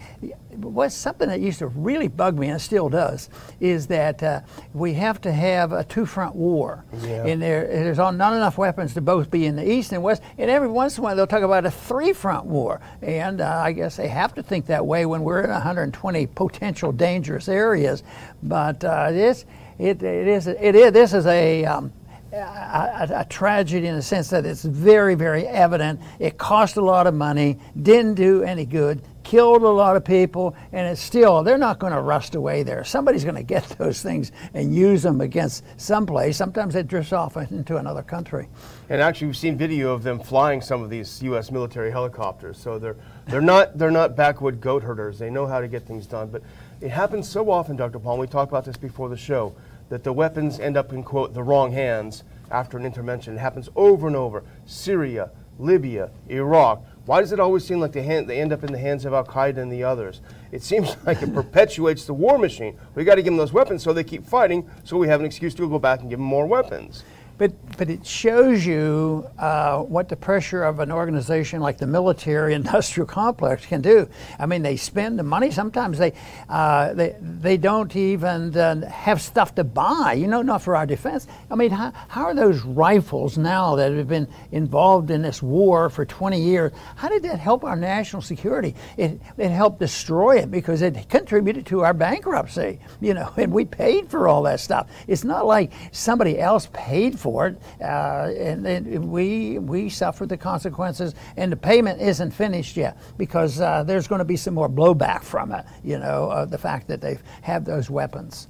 what's 0.57 0.95
something 0.95 1.29
that 1.29 1.41
used 1.41 1.61
to 1.61 1.69
really 1.69 2.09
bug 2.09 2.39
me, 2.39 2.49
and 2.49 2.57
it 2.57 2.61
still 2.61 2.89
does, 2.89 3.29
is 3.61 3.87
that 3.89 4.23
uh, 4.23 4.41
we 4.75 4.95
have 4.95 5.21
to 5.23 5.33
have 5.33 5.73
a 5.73 5.85
two-front 5.85 6.35
war, 6.35 6.85
yeah. 7.03 7.27
and 7.27 7.41
there, 7.41 7.67
there's 7.67 7.99
not 7.99 8.15
enough 8.15 8.59
weapons 8.59 8.95
to 8.95 9.01
both 9.01 9.31
be 9.31 9.47
in 9.47 9.57
the 9.57 9.69
east 9.69 9.93
and 9.93 10.03
west. 10.03 10.23
And 10.39 10.51
every 10.51 10.69
once 10.69 10.97
in 10.97 11.03
a 11.03 11.05
while 11.05 11.17
they'll 11.17 11.27
talk 11.27 11.43
about 11.43 11.67
a 11.67 11.71
three-front 11.71 12.47
war, 12.47 12.81
and 13.03 13.41
uh, 13.41 13.63
I 13.65 13.73
guess 13.73 13.97
they 13.97 14.09
have 14.09 14.35
to 14.35 14.43
think 14.43 14.67
that 14.67 14.85
way 14.85 15.07
when 15.07 15.23
we're 15.23 15.43
in 15.43 15.51
120 15.51 16.27
potential 16.29 16.93
dangerous 16.93 17.49
areas. 17.49 18.03
But 18.43 18.85
uh, 18.85 19.09
it 19.11 19.17
is, 19.17 19.45
it, 19.79 20.03
it 20.03 20.29
is, 20.29 20.47
it 20.47 20.75
is. 20.75 20.93
This 20.93 21.15
is 21.15 21.27
a 21.27 21.65
um, 21.65 21.93
a, 22.33 23.09
a, 23.13 23.27
tragedy 23.29 23.87
in 23.87 23.97
the 23.97 24.03
sense 24.03 24.31
that 24.31 24.47
it's 24.47 24.63
very, 24.63 25.15
very 25.15 25.47
evident. 25.47 26.01
It 26.19 26.39
cost 26.39 26.77
a 26.77 26.81
lot 26.81 27.07
of 27.07 27.15
money, 27.15 27.59
didn't 27.83 28.15
do 28.15 28.43
any 28.43 28.65
good, 28.65 29.03
killed 29.31 29.63
a 29.63 29.69
lot 29.69 29.95
of 29.95 30.05
people, 30.05 30.57
and 30.73 30.89
it's 30.89 31.01
still, 31.01 31.45
they're 31.45 31.57
not 31.57 31.79
going 31.79 31.93
to 31.93 32.01
rust 32.01 32.35
away 32.35 32.65
there. 32.65 32.83
Somebody's 32.83 33.23
going 33.23 33.37
to 33.37 33.45
get 33.45 33.63
those 33.79 34.03
things 34.03 34.33
and 34.55 34.75
use 34.75 35.05
them 35.05 35.21
against 35.21 35.63
someplace. 35.77 36.37
Sometimes 36.37 36.75
they 36.75 36.83
drift 36.83 37.13
off 37.13 37.37
into 37.37 37.77
another 37.77 38.03
country. 38.03 38.49
And 38.89 39.01
actually, 39.01 39.29
we've 39.29 39.37
seen 39.37 39.57
video 39.57 39.93
of 39.93 40.03
them 40.03 40.19
flying 40.19 40.61
some 40.61 40.83
of 40.83 40.91
these 40.91 41.23
U.S. 41.23 41.53
military 41.53 41.93
helicopters. 41.93 42.59
So 42.59 42.81
they're, 42.81 42.97
they're, 43.29 43.41
not, 43.41 43.79
they're 43.79 43.93
not 43.93 44.17
backwood 44.17 44.61
goat 44.61 44.83
herders. 44.83 45.21
They 45.21 45.31
know 45.31 45.47
how 45.47 45.61
to 45.61 45.69
get 45.69 45.87
things 45.87 46.09
done. 46.09 46.31
But 46.31 46.43
it 46.81 46.91
happens 46.91 47.29
so 47.29 47.53
often, 47.53 47.77
Dr. 47.77 48.01
Paul, 48.01 48.19
we 48.19 48.27
talked 48.27 48.51
about 48.51 48.65
this 48.65 48.77
before 48.77 49.09
the 49.09 49.17
show 49.17 49.55
that 49.91 50.03
the 50.03 50.13
weapons 50.13 50.59
end 50.59 50.77
up 50.77 50.93
in, 50.93 51.05
quote, 51.05 51.35
the 51.35 51.43
wrong 51.45 51.71
hands 51.71 52.25
after 52.51 52.77
an 52.77 52.85
intervention. 52.85 53.37
It 53.37 53.39
happens 53.39 53.69
over 53.77 54.09
and 54.09 54.17
over. 54.17 54.43
Syria, 54.67 55.31
Libya, 55.61 56.11
Iraq. 56.29 56.83
Why 57.11 57.21
does 57.21 57.33
it 57.33 57.41
always 57.41 57.65
seem 57.65 57.81
like 57.81 57.91
they, 57.91 58.03
hand, 58.03 58.29
they 58.29 58.41
end 58.41 58.53
up 58.53 58.63
in 58.63 58.71
the 58.71 58.79
hands 58.79 59.05
of 59.05 59.13
Al 59.13 59.25
Qaeda 59.25 59.57
and 59.57 59.73
the 59.73 59.83
others? 59.83 60.21
It 60.53 60.63
seems 60.63 60.97
like 61.07 61.21
it 61.23 61.35
perpetuates 61.35 62.05
the 62.05 62.15
war 62.15 62.39
machine. 62.39 62.79
We 62.95 63.03
got 63.03 63.17
to 63.17 63.23
give 63.23 63.33
them 63.33 63.37
those 63.37 63.53
weapons 63.53 63.83
so 63.83 63.93
they 63.93 64.05
keep 64.05 64.25
fighting, 64.25 64.71
so 64.85 64.97
we 64.97 65.09
have 65.09 65.19
an 65.19 65.27
excuse 65.27 65.53
to 65.57 65.69
go 65.69 65.81
back 65.81 66.03
and 66.03 66.09
give 66.09 66.21
them 66.21 66.27
more 66.27 66.47
weapons. 66.47 67.03
But, 67.41 67.79
but 67.79 67.89
it 67.89 68.07
shows 68.07 68.67
you 68.67 69.27
uh, 69.39 69.79
what 69.79 70.11
the 70.11 70.17
pressure 70.17 70.63
of 70.63 70.79
an 70.79 70.93
organization 70.93 71.63
like 71.63 71.79
the 71.79 71.87
military 71.87 72.53
industrial 72.61 73.07
complex 73.07 73.65
can 73.65 73.81
do. 73.81 74.11
I 74.39 74.45
mean, 74.45 74.61
they 74.61 74.77
spend 74.77 75.19
the 75.19 75.23
money. 75.23 75.51
Sometimes 75.51 75.97
they, 75.97 76.13
uh, 76.51 76.93
they, 76.93 77.17
they 77.19 77.57
don't 77.57 77.97
even 77.97 78.55
uh, 78.55 78.87
have 78.91 79.23
stuff 79.23 79.55
to 79.55 79.65
buy, 79.65 80.13
you 80.19 80.27
know, 80.27 80.43
not 80.43 80.61
for 80.61 80.77
our 80.77 80.85
defense. 80.85 81.27
I 81.51 81.55
mean, 81.55 81.71
how, 81.71 81.95
how 82.09 82.25
are 82.25 82.35
those 82.35 82.61
rifles 82.61 83.39
now 83.39 83.75
that 83.77 83.91
have 83.91 84.09
been 84.09 84.29
involved 84.53 85.11
in 85.11 85.23
this 85.23 85.43
war 85.43 85.89
for 85.89 86.05
20 86.05 86.39
years, 86.39 86.73
how 86.97 87.09
did 87.09 87.23
that 87.23 87.41
help 87.41 87.65
our 87.65 87.75
national 87.75 88.21
security? 88.21 88.75
It, 88.99 89.19
it 89.39 89.49
helped 89.49 89.81
destroy 89.81 90.41
it 90.41 90.51
because 90.51 90.83
it 90.83 91.09
contributed 91.09 91.65
to 91.69 91.85
our 91.85 91.95
bankruptcy, 91.95 92.81
you 93.01 93.15
know, 93.15 93.33
and 93.39 93.51
we 93.51 93.65
paid 93.65 94.11
for 94.11 94.29
all 94.29 94.43
that 94.43 94.61
stuff. 94.61 94.91
It's 95.07 95.25
not 95.25 95.47
like 95.47 95.73
somebody 95.91 96.39
else 96.39 96.69
paid 96.75 97.19
for 97.19 97.30
for 97.31 97.47
it, 97.47 97.57
uh, 97.81 98.33
and, 98.37 98.67
and, 98.67 99.11
we 99.11 99.59
we 99.59 99.89
suffer 99.89 100.27
the 100.27 100.37
consequences. 100.37 101.15
And 101.37 101.53
the 101.53 101.57
payment 101.57 102.01
isn't 102.01 102.33
finished 102.33 102.77
yet 102.77 102.97
because 103.17 103.61
uh, 103.61 103.85
there's 103.85 104.09
going 104.09 104.19
to 104.19 104.25
be 104.25 104.37
some 104.37 104.55
more 104.55 104.69
blowback 104.69 105.23
from 105.23 105.53
it. 105.53 105.65
You 105.85 105.99
know, 105.99 106.45
the 106.45 106.59
fact 106.59 106.89
that 106.89 107.01
they 107.01 107.19
have 107.43 107.65
those 107.65 107.89
weapons. 107.89 108.49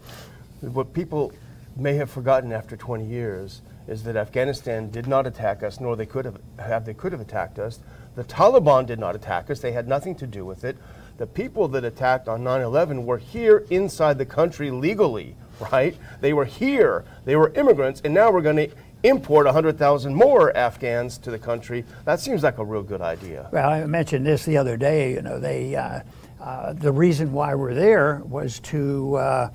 What 0.60 0.92
people 0.92 1.32
may 1.76 1.94
have 1.94 2.10
forgotten 2.10 2.52
after 2.52 2.76
20 2.76 3.04
years 3.04 3.62
is 3.86 4.02
that 4.04 4.16
Afghanistan 4.16 4.90
did 4.90 5.06
not 5.06 5.26
attack 5.26 5.62
us, 5.62 5.80
nor 5.80 5.96
they 5.96 6.06
could 6.06 6.24
have, 6.24 6.38
have 6.58 6.84
they 6.84 6.94
could 6.94 7.12
have 7.12 7.20
attacked 7.20 7.58
us. 7.58 7.80
The 8.14 8.24
Taliban 8.24 8.86
did 8.86 8.98
not 8.98 9.14
attack 9.14 9.50
us; 9.50 9.60
they 9.60 9.72
had 9.72 9.88
nothing 9.88 10.14
to 10.16 10.26
do 10.26 10.44
with 10.44 10.64
it. 10.64 10.76
The 11.18 11.26
people 11.26 11.68
that 11.68 11.84
attacked 11.84 12.28
on 12.28 12.42
9/11 12.42 13.04
were 13.04 13.18
here 13.18 13.66
inside 13.68 14.16
the 14.16 14.26
country 14.26 14.70
legally 14.70 15.36
right? 15.72 15.96
They 16.20 16.32
were 16.32 16.44
here, 16.44 17.04
they 17.24 17.36
were 17.36 17.52
immigrants, 17.54 18.00
and 18.04 18.14
now 18.14 18.30
we're 18.30 18.42
going 18.42 18.56
to 18.56 18.70
import 19.02 19.46
100,000 19.46 20.14
more 20.14 20.56
Afghans 20.56 21.18
to 21.18 21.30
the 21.30 21.38
country. 21.38 21.84
That 22.04 22.20
seems 22.20 22.42
like 22.42 22.58
a 22.58 22.64
real 22.64 22.82
good 22.82 23.00
idea. 23.00 23.48
Well, 23.52 23.70
I 23.70 23.84
mentioned 23.86 24.26
this 24.26 24.44
the 24.44 24.56
other 24.56 24.76
day. 24.76 25.12
You 25.12 25.22
know, 25.22 25.38
they. 25.38 25.76
Uh, 25.76 26.00
uh, 26.40 26.72
the 26.72 26.90
reason 26.90 27.32
why 27.32 27.54
we're 27.54 27.74
there 27.74 28.22
was 28.24 28.60
to 28.60 29.14
uh, 29.16 29.50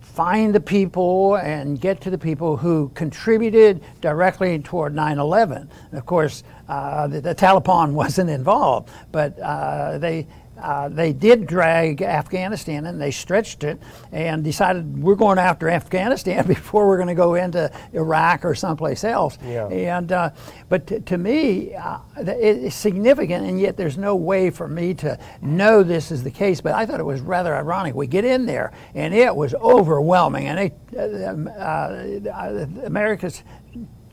find 0.00 0.54
the 0.54 0.60
people 0.60 1.36
and 1.36 1.78
get 1.78 2.00
to 2.00 2.08
the 2.08 2.16
people 2.16 2.56
who 2.56 2.90
contributed 2.94 3.84
directly 4.00 4.58
toward 4.60 4.94
9 4.94 5.18
11. 5.18 5.68
Of 5.92 6.06
course, 6.06 6.42
uh, 6.68 7.06
the, 7.06 7.20
the, 7.20 7.34
Taliban 7.34 7.92
wasn't 7.92 8.30
involved, 8.30 8.88
but 9.12 9.38
uh, 9.38 9.98
they 9.98 10.26
uh, 10.60 10.88
they 10.88 11.12
did 11.12 11.46
drag 11.46 12.02
Afghanistan 12.02 12.86
and 12.86 13.00
they 13.00 13.10
stretched 13.10 13.64
it 13.64 13.78
and 14.12 14.42
decided 14.42 15.02
we're 15.02 15.14
going 15.14 15.38
after 15.38 15.68
Afghanistan 15.68 16.46
before 16.46 16.86
we're 16.86 16.96
going 16.96 17.08
to 17.08 17.14
go 17.14 17.34
into 17.34 17.70
Iraq 17.92 18.44
or 18.44 18.54
someplace 18.54 19.04
else. 19.04 19.38
Yeah. 19.44 19.68
And 19.68 20.12
uh, 20.12 20.30
but 20.68 20.86
t- 20.86 21.00
to 21.00 21.18
me, 21.18 21.74
uh, 21.74 21.98
it's 22.16 22.74
significant, 22.74 23.46
and 23.46 23.60
yet 23.60 23.76
there's 23.76 23.98
no 23.98 24.16
way 24.16 24.50
for 24.50 24.68
me 24.68 24.94
to 24.94 25.18
know 25.42 25.82
this 25.82 26.10
is 26.10 26.22
the 26.22 26.30
case. 26.30 26.60
But 26.60 26.74
I 26.74 26.86
thought 26.86 27.00
it 27.00 27.06
was 27.06 27.20
rather 27.20 27.54
ironic. 27.54 27.94
We 27.94 28.06
get 28.06 28.24
in 28.24 28.46
there 28.46 28.72
and 28.94 29.14
it 29.14 29.34
was 29.34 29.54
overwhelming, 29.54 30.46
and 30.46 30.58
they, 30.58 30.98
uh, 30.98 31.30
um, 31.30 31.50
uh, 31.56 32.66
America's 32.84 33.42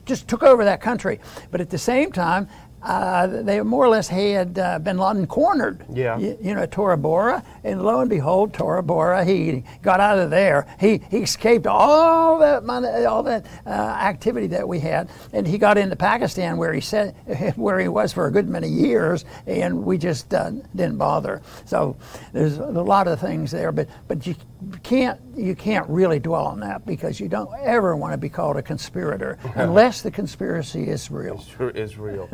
just 0.05 0.27
took 0.27 0.43
over 0.43 0.65
that 0.65 0.81
country. 0.81 1.19
But 1.51 1.61
at 1.61 1.69
the 1.69 1.77
same 1.77 2.11
time, 2.11 2.47
uh, 2.83 3.27
they 3.27 3.61
more 3.61 3.85
or 3.85 3.89
less 3.89 4.07
had 4.07 4.59
uh, 4.59 4.79
bin 4.79 4.97
Laden 4.97 5.25
cornered. 5.27 5.85
Yeah. 5.91 6.17
You, 6.17 6.37
you, 6.41 6.53
know, 6.53 6.65
Tora 6.65 6.97
Bora, 6.97 7.43
and 7.63 7.81
lo 7.81 8.01
and 8.01 8.09
behold, 8.09 8.53
Tora 8.53 8.83
Bora, 8.83 9.23
he 9.23 9.63
got 9.81 9.99
out 9.99 10.19
of 10.19 10.29
there. 10.29 10.67
He, 10.79 11.01
he 11.09 11.19
escaped 11.19 11.65
all 11.65 12.37
that 12.39 12.63
money, 12.63 12.87
all 13.05 13.23
that 13.23 13.45
uh, 13.65 13.69
activity 13.69 14.47
that 14.47 14.67
we 14.67 14.79
had, 14.79 15.09
and 15.31 15.47
he 15.47 15.57
got 15.57 15.77
into 15.77 15.95
Pakistan, 15.95 16.57
where 16.57 16.73
he 16.73 16.81
said 16.81 17.15
where 17.55 17.79
he 17.79 17.87
was 17.87 18.11
for 18.11 18.27
a 18.27 18.31
good 18.31 18.49
many 18.49 18.67
years, 18.67 19.23
and 19.47 19.83
we 19.83 19.97
just 19.97 20.33
uh, 20.33 20.51
didn't 20.75 20.97
bother. 20.97 21.41
So 21.65 21.95
there's 22.33 22.57
a 22.57 22.65
lot 22.65 23.07
of 23.07 23.19
things 23.19 23.51
there, 23.51 23.71
but 23.71 23.87
but 24.07 24.27
you 24.27 24.35
can't 24.83 25.19
you 25.35 25.55
can't 25.55 25.87
really 25.89 26.19
dwell 26.19 26.45
on 26.45 26.59
that 26.59 26.85
because 26.85 27.19
you 27.19 27.27
don't 27.27 27.53
ever 27.61 27.95
want 27.95 28.13
to 28.13 28.17
be 28.17 28.29
called 28.29 28.57
a 28.57 28.61
conspirator 28.61 29.37
unless 29.55 30.01
the 30.01 30.11
conspiracy 30.11 30.87
is 30.87 31.09
real. 31.09 31.41
Sure 31.41 31.69
is 31.71 31.97
real. 31.97 32.29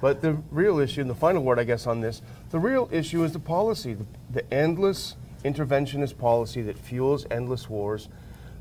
but 0.00 0.20
the 0.20 0.34
real 0.50 0.78
issue, 0.78 1.00
and 1.00 1.10
the 1.10 1.14
final 1.14 1.42
word, 1.42 1.58
I 1.58 1.64
guess, 1.64 1.86
on 1.86 2.00
this, 2.00 2.22
the 2.50 2.58
real 2.58 2.88
issue 2.92 3.24
is 3.24 3.32
the 3.32 3.38
policy, 3.38 3.94
the, 3.94 4.06
the 4.30 4.54
endless 4.54 5.16
interventionist 5.44 6.18
policy 6.18 6.62
that 6.62 6.78
fuels 6.78 7.26
endless 7.30 7.68
wars. 7.68 8.08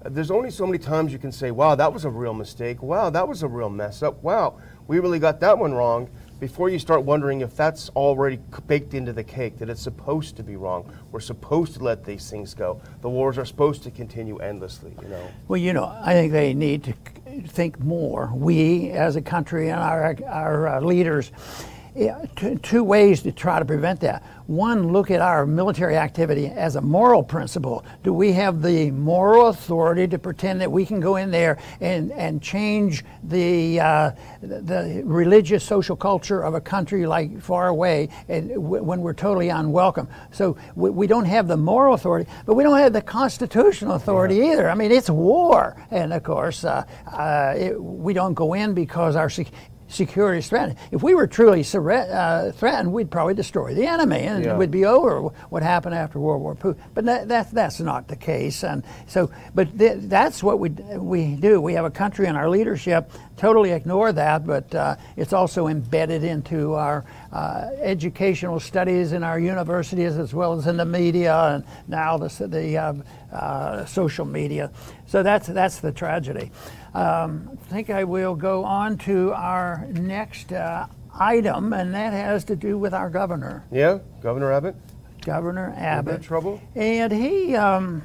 Uh, 0.05 0.09
there's 0.09 0.31
only 0.31 0.51
so 0.51 0.65
many 0.65 0.77
times 0.77 1.11
you 1.11 1.19
can 1.19 1.31
say, 1.31 1.51
wow, 1.51 1.75
that 1.75 1.91
was 1.91 2.05
a 2.05 2.09
real 2.09 2.33
mistake. 2.33 2.81
Wow, 2.81 3.09
that 3.09 3.27
was 3.27 3.43
a 3.43 3.47
real 3.47 3.69
mess 3.69 4.03
up. 4.03 4.21
Wow, 4.23 4.59
we 4.87 4.99
really 4.99 5.19
got 5.19 5.39
that 5.39 5.57
one 5.57 5.73
wrong 5.73 6.09
before 6.39 6.69
you 6.69 6.79
start 6.79 7.03
wondering 7.03 7.41
if 7.41 7.55
that's 7.55 7.89
already 7.89 8.39
baked 8.67 8.93
into 8.93 9.13
the 9.13 9.23
cake, 9.23 9.57
that 9.59 9.69
it's 9.69 9.81
supposed 9.81 10.37
to 10.37 10.43
be 10.43 10.55
wrong. 10.55 10.91
We're 11.11 11.19
supposed 11.19 11.73
to 11.75 11.83
let 11.83 12.05
these 12.05 12.29
things 12.29 12.53
go. 12.53 12.81
The 13.01 13.09
wars 13.09 13.37
are 13.37 13.45
supposed 13.45 13.83
to 13.83 13.91
continue 13.91 14.37
endlessly, 14.37 14.93
you 15.01 15.07
know. 15.07 15.27
Well, 15.47 15.57
you 15.57 15.73
know, 15.73 15.85
I 15.85 16.13
think 16.13 16.31
they 16.31 16.53
need 16.53 16.83
to 16.83 16.93
think 17.47 17.79
more. 17.79 18.31
We, 18.33 18.91
as 18.91 19.15
a 19.15 19.21
country, 19.21 19.69
and 19.69 19.79
our, 19.79 20.15
our 20.27 20.67
uh, 20.67 20.81
leaders, 20.81 21.31
two 22.61 22.83
ways 22.83 23.21
to 23.23 23.31
try 23.31 23.59
to 23.59 23.65
prevent 23.65 23.99
that. 24.01 24.23
One, 24.47 24.93
look 24.93 25.11
at 25.11 25.19
our 25.19 25.45
military 25.45 25.97
activity 25.97 26.47
as 26.47 26.77
a 26.77 26.81
moral 26.81 27.21
principle. 27.21 27.83
Do 28.03 28.13
we 28.13 28.31
have 28.33 28.61
the 28.61 28.91
moral 28.91 29.47
authority 29.47 30.07
to 30.07 30.19
pretend 30.19 30.61
that 30.61 30.71
we 30.71 30.85
can 30.85 31.01
go 31.01 31.17
in 31.17 31.31
there 31.31 31.57
and, 31.81 32.11
and 32.13 32.41
change 32.41 33.03
the, 33.23 33.79
uh, 33.79 34.11
the 34.41 35.01
religious 35.03 35.65
social 35.65 35.97
culture 35.97 36.41
of 36.41 36.53
a 36.53 36.61
country 36.61 37.05
like 37.05 37.41
far 37.41 37.67
away 37.67 38.09
and 38.29 38.49
w- 38.49 38.83
when 38.83 39.01
we're 39.01 39.13
totally 39.13 39.49
unwelcome? 39.49 40.07
So 40.31 40.55
we, 40.75 40.91
we, 40.91 41.07
don't 41.07 41.25
have 41.25 41.47
the 41.47 41.57
moral 41.57 41.95
authority, 41.95 42.29
but 42.45 42.53
we 42.53 42.63
don't 42.63 42.77
have 42.77 42.93
the 42.93 43.01
constitutional 43.01 43.95
authority 43.95 44.35
yeah. 44.35 44.53
either. 44.53 44.69
I 44.69 44.75
mean, 44.75 44.91
it's 44.91 45.09
war. 45.09 45.83
And 45.91 46.13
of 46.13 46.23
course, 46.23 46.63
uh, 46.63 46.85
uh, 47.07 47.53
it, 47.57 47.81
we 47.81 48.13
don't 48.13 48.33
go 48.33 48.53
in 48.53 48.73
because 48.73 49.15
our 49.15 49.29
security 49.87 50.39
is 50.39 50.49
threatened. 50.49 50.77
If 50.91 51.03
we 51.03 51.15
were 51.15 51.27
truly 51.27 51.61
uh, 51.61 52.51
threatened, 52.51 52.91
we'd 52.91 53.11
probably 53.11 53.33
destroy 53.33 53.73
the 53.73 53.85
enemy, 53.85 54.19
and 54.19 54.43
yeah. 54.43 54.53
it 54.53 54.57
would 54.57 54.71
be 54.71 54.85
over. 54.85 55.21
What 55.49 55.63
happened 55.63 55.95
after 55.95 56.19
World 56.19 56.41
War 56.41 56.57
II? 56.63 56.75
But 56.93 57.05
that, 57.05 57.27
that 57.27 57.51
that's 57.51 57.79
not 57.79 58.07
the 58.07 58.15
case. 58.15 58.63
And 58.63 58.83
so, 59.07 59.31
but 59.55 59.77
th- 59.77 59.99
that's 60.03 60.43
what 60.43 60.59
we 60.59 60.69
we 60.69 61.35
do. 61.35 61.61
We 61.61 61.73
have 61.73 61.85
a 61.85 61.91
country 61.91 62.27
and 62.27 62.37
our 62.37 62.49
leadership 62.49 63.11
totally 63.37 63.71
ignore 63.71 64.11
that, 64.11 64.45
but 64.45 64.73
uh, 64.73 64.95
it's 65.15 65.31
also 65.31 65.67
embedded 65.67 66.23
into 66.23 66.73
our 66.73 67.05
uh, 67.31 67.69
educational 67.81 68.59
studies 68.59 69.11
in 69.11 69.23
our 69.23 69.39
universities 69.39 70.17
as 70.17 70.33
well 70.33 70.53
as 70.53 70.67
in 70.67 70.77
the 70.77 70.85
media 70.85 71.35
and 71.35 71.63
now 71.87 72.17
the 72.17 72.27
the 72.47 72.77
uh, 73.37 73.85
social 73.85 74.25
media. 74.25 74.71
So 75.05 75.23
that's 75.23 75.47
that's 75.47 75.79
the 75.79 75.91
tragedy. 75.91 76.51
Um, 76.93 77.49
I 77.53 77.69
think 77.69 77.89
I 77.89 78.03
will 78.03 78.35
go 78.35 78.63
on 78.63 78.97
to 78.99 79.31
our 79.33 79.87
next 79.91 80.51
uh, 80.51 80.87
item, 81.19 81.73
and 81.73 81.93
that 81.93 82.13
has 82.13 82.43
to 82.45 82.55
do 82.55 82.77
with 82.77 82.93
our 82.93 83.09
governor. 83.09 83.65
Yeah, 83.71 83.99
Governor 84.21 84.51
Abbott. 84.51 84.75
Governor 85.21 85.73
Abbott. 85.77 86.21
trouble. 86.23 86.61
And 86.75 87.11
he 87.11 87.55
um, 87.55 88.01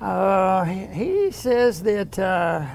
uh, 0.00 0.64
he 0.64 1.30
says 1.30 1.82
that 1.82 2.18
uh, 2.18 2.66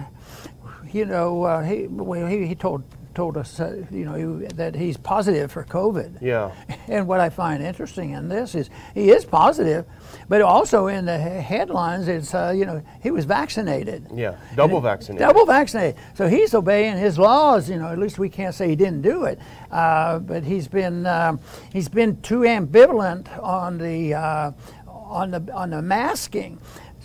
you 0.92 1.06
know 1.06 1.44
uh, 1.44 1.62
he 1.62 1.88
well, 1.88 2.28
he, 2.28 2.48
he 2.48 2.56
told 2.56 2.84
told 3.20 3.36
us, 3.36 3.60
uh, 3.60 3.84
you 3.92 4.06
know, 4.06 4.48
that 4.56 4.74
he's 4.74 4.96
positive 4.96 5.52
for 5.52 5.66
COVID. 5.66 6.22
Yeah. 6.22 6.52
And 6.88 7.06
what 7.06 7.20
I 7.20 7.30
find 7.30 7.62
interesting 7.62 8.12
in 8.14 8.30
this 8.30 8.56
is 8.56 8.72
he 8.96 9.12
is 9.12 9.24
positive, 9.24 9.86
but 10.28 10.42
also 10.42 10.88
in 10.88 11.06
the 11.06 11.20
headlines, 11.20 12.08
it's, 12.08 12.34
uh, 12.34 12.52
you 12.56 12.66
know, 12.66 12.82
he 13.04 13.12
was 13.12 13.26
vaccinated. 13.26 14.08
Yeah, 14.12 14.38
double 14.56 14.82
vaccinated. 14.82 15.28
Double 15.28 15.46
vaccinated. 15.46 16.02
So 16.16 16.28
he's 16.28 16.56
obeying 16.56 16.98
his 16.98 17.20
laws. 17.20 17.70
You 17.70 17.78
know, 17.78 17.90
at 17.90 18.00
least 18.00 18.18
we 18.18 18.28
can't 18.28 18.56
say 18.56 18.70
he 18.70 18.76
didn't 18.76 19.04
do 19.04 19.26
it. 19.26 19.38
Uh, 19.70 20.18
but 20.18 20.44
he's 20.44 20.68
been 20.68 21.06
um, 21.06 21.40
he's 21.72 21.90
been 21.90 22.20
too 22.22 22.40
ambivalent 22.40 23.28
on 23.38 23.78
the 23.78 24.16
uh, 24.16 24.52
on 24.88 25.30
the 25.30 25.42
on 25.54 25.70
the 25.70 25.82
masking. 25.82 26.58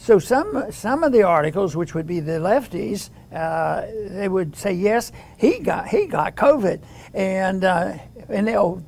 So 0.04 0.18
some 0.18 0.70
some 0.70 1.02
of 1.02 1.12
the 1.12 1.23
articles, 1.23 1.75
which 1.75 1.94
would 1.94 2.06
be 2.06 2.20
the 2.20 2.32
lefties, 2.32 3.08
uh, 3.32 3.87
they 4.11 4.28
would 4.28 4.54
say 4.54 4.75
yes, 4.75 5.12
he 5.38 5.61
got 5.61 5.88
he 5.88 6.04
got 6.04 6.37
COVID, 6.37 6.82
and 7.14 7.64
uh, 7.64 7.94
and 8.28 8.46
they'll 8.46 8.82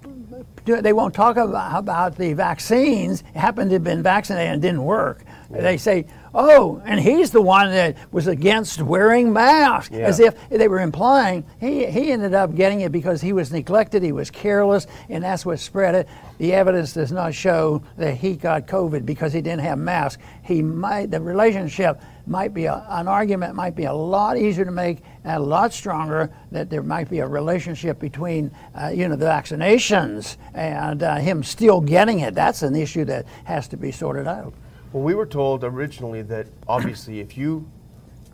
they 0.67 0.93
won't 0.93 1.15
talk 1.15 1.39
about, 1.39 1.79
about 1.79 2.17
the 2.17 2.35
vaccines. 2.35 3.23
Happened 3.35 3.71
to 3.71 3.77
have 3.77 3.85
been 3.85 4.03
vaccinated 4.03 4.53
and 4.53 4.61
didn't 4.61 4.85
work. 4.85 5.25
Yeah. 5.51 5.63
They 5.63 5.79
say, 5.79 6.07
oh, 6.37 6.83
and 6.85 7.01
he's 7.01 7.31
the 7.31 7.41
one 7.41 7.71
that 7.71 7.97
was 8.13 8.27
against 8.27 8.83
wearing 8.83 9.33
masks, 9.33 9.93
yeah. 9.93 10.07
as 10.07 10.21
if 10.21 10.35
they 10.51 10.69
were 10.69 10.81
implying 10.81 11.45
he, 11.59 11.87
he 11.87 12.13
ended 12.13 12.35
up 12.35 12.55
getting 12.55 12.83
it 12.83 12.93
because 12.93 13.21
he 13.21 13.33
was 13.33 13.51
neglected, 13.51 14.03
he 14.03 14.13
was 14.13 14.31
careless, 14.31 14.87
and 15.09 15.25
that's 15.25 15.47
what 15.47 15.59
spread 15.59 15.95
it. 15.95 16.09
The 16.39 16.53
evidence 16.53 16.93
does 16.93 17.11
not 17.11 17.35
show 17.35 17.83
that 17.97 18.15
he 18.17 18.37
got 18.37 18.67
COVID 18.67 19.07
because 19.07 19.33
he 19.33 19.41
didn't 19.41 19.63
have 19.63 19.79
masks. 19.79 20.23
He 20.43 20.61
might, 20.61 21.11
the 21.11 21.21
relationship 21.21 22.01
might 22.27 22.53
be 22.53 22.67
a, 22.67 22.85
an 22.91 23.09
argument 23.09 23.55
might 23.55 23.75
be 23.75 23.85
a 23.85 23.93
lot 23.93 24.37
easier 24.37 24.65
to 24.65 24.71
make 24.71 24.99
and 25.25 25.37
a 25.37 25.45
lot 25.45 25.73
stronger 25.73 26.31
that 26.53 26.69
there 26.69 26.83
might 26.83 27.09
be 27.09 27.21
a 27.21 27.27
relationship 27.27 27.99
between 27.99 28.51
uh, 28.75 28.89
you 28.89 29.09
know 29.09 29.17
the 29.17 29.25
vaccinations 29.25 30.37
and 30.53 31.03
uh, 31.03 31.17
him 31.17 31.43
still 31.43 31.81
getting 31.81 32.21
it. 32.21 32.35
That's 32.35 32.63
an 32.63 32.75
issue 32.77 33.05
that 33.07 33.27
has 33.45 33.69
to 33.69 33.77
be 33.77 33.93
sorted 33.93 34.27
out. 34.27 34.53
Well, 34.93 35.03
we 35.03 35.15
were 35.15 35.27
told 35.27 35.65
originally 35.65 36.23
that 36.23 36.47
obviously 36.69 37.19
if 37.19 37.37
you 37.37 37.69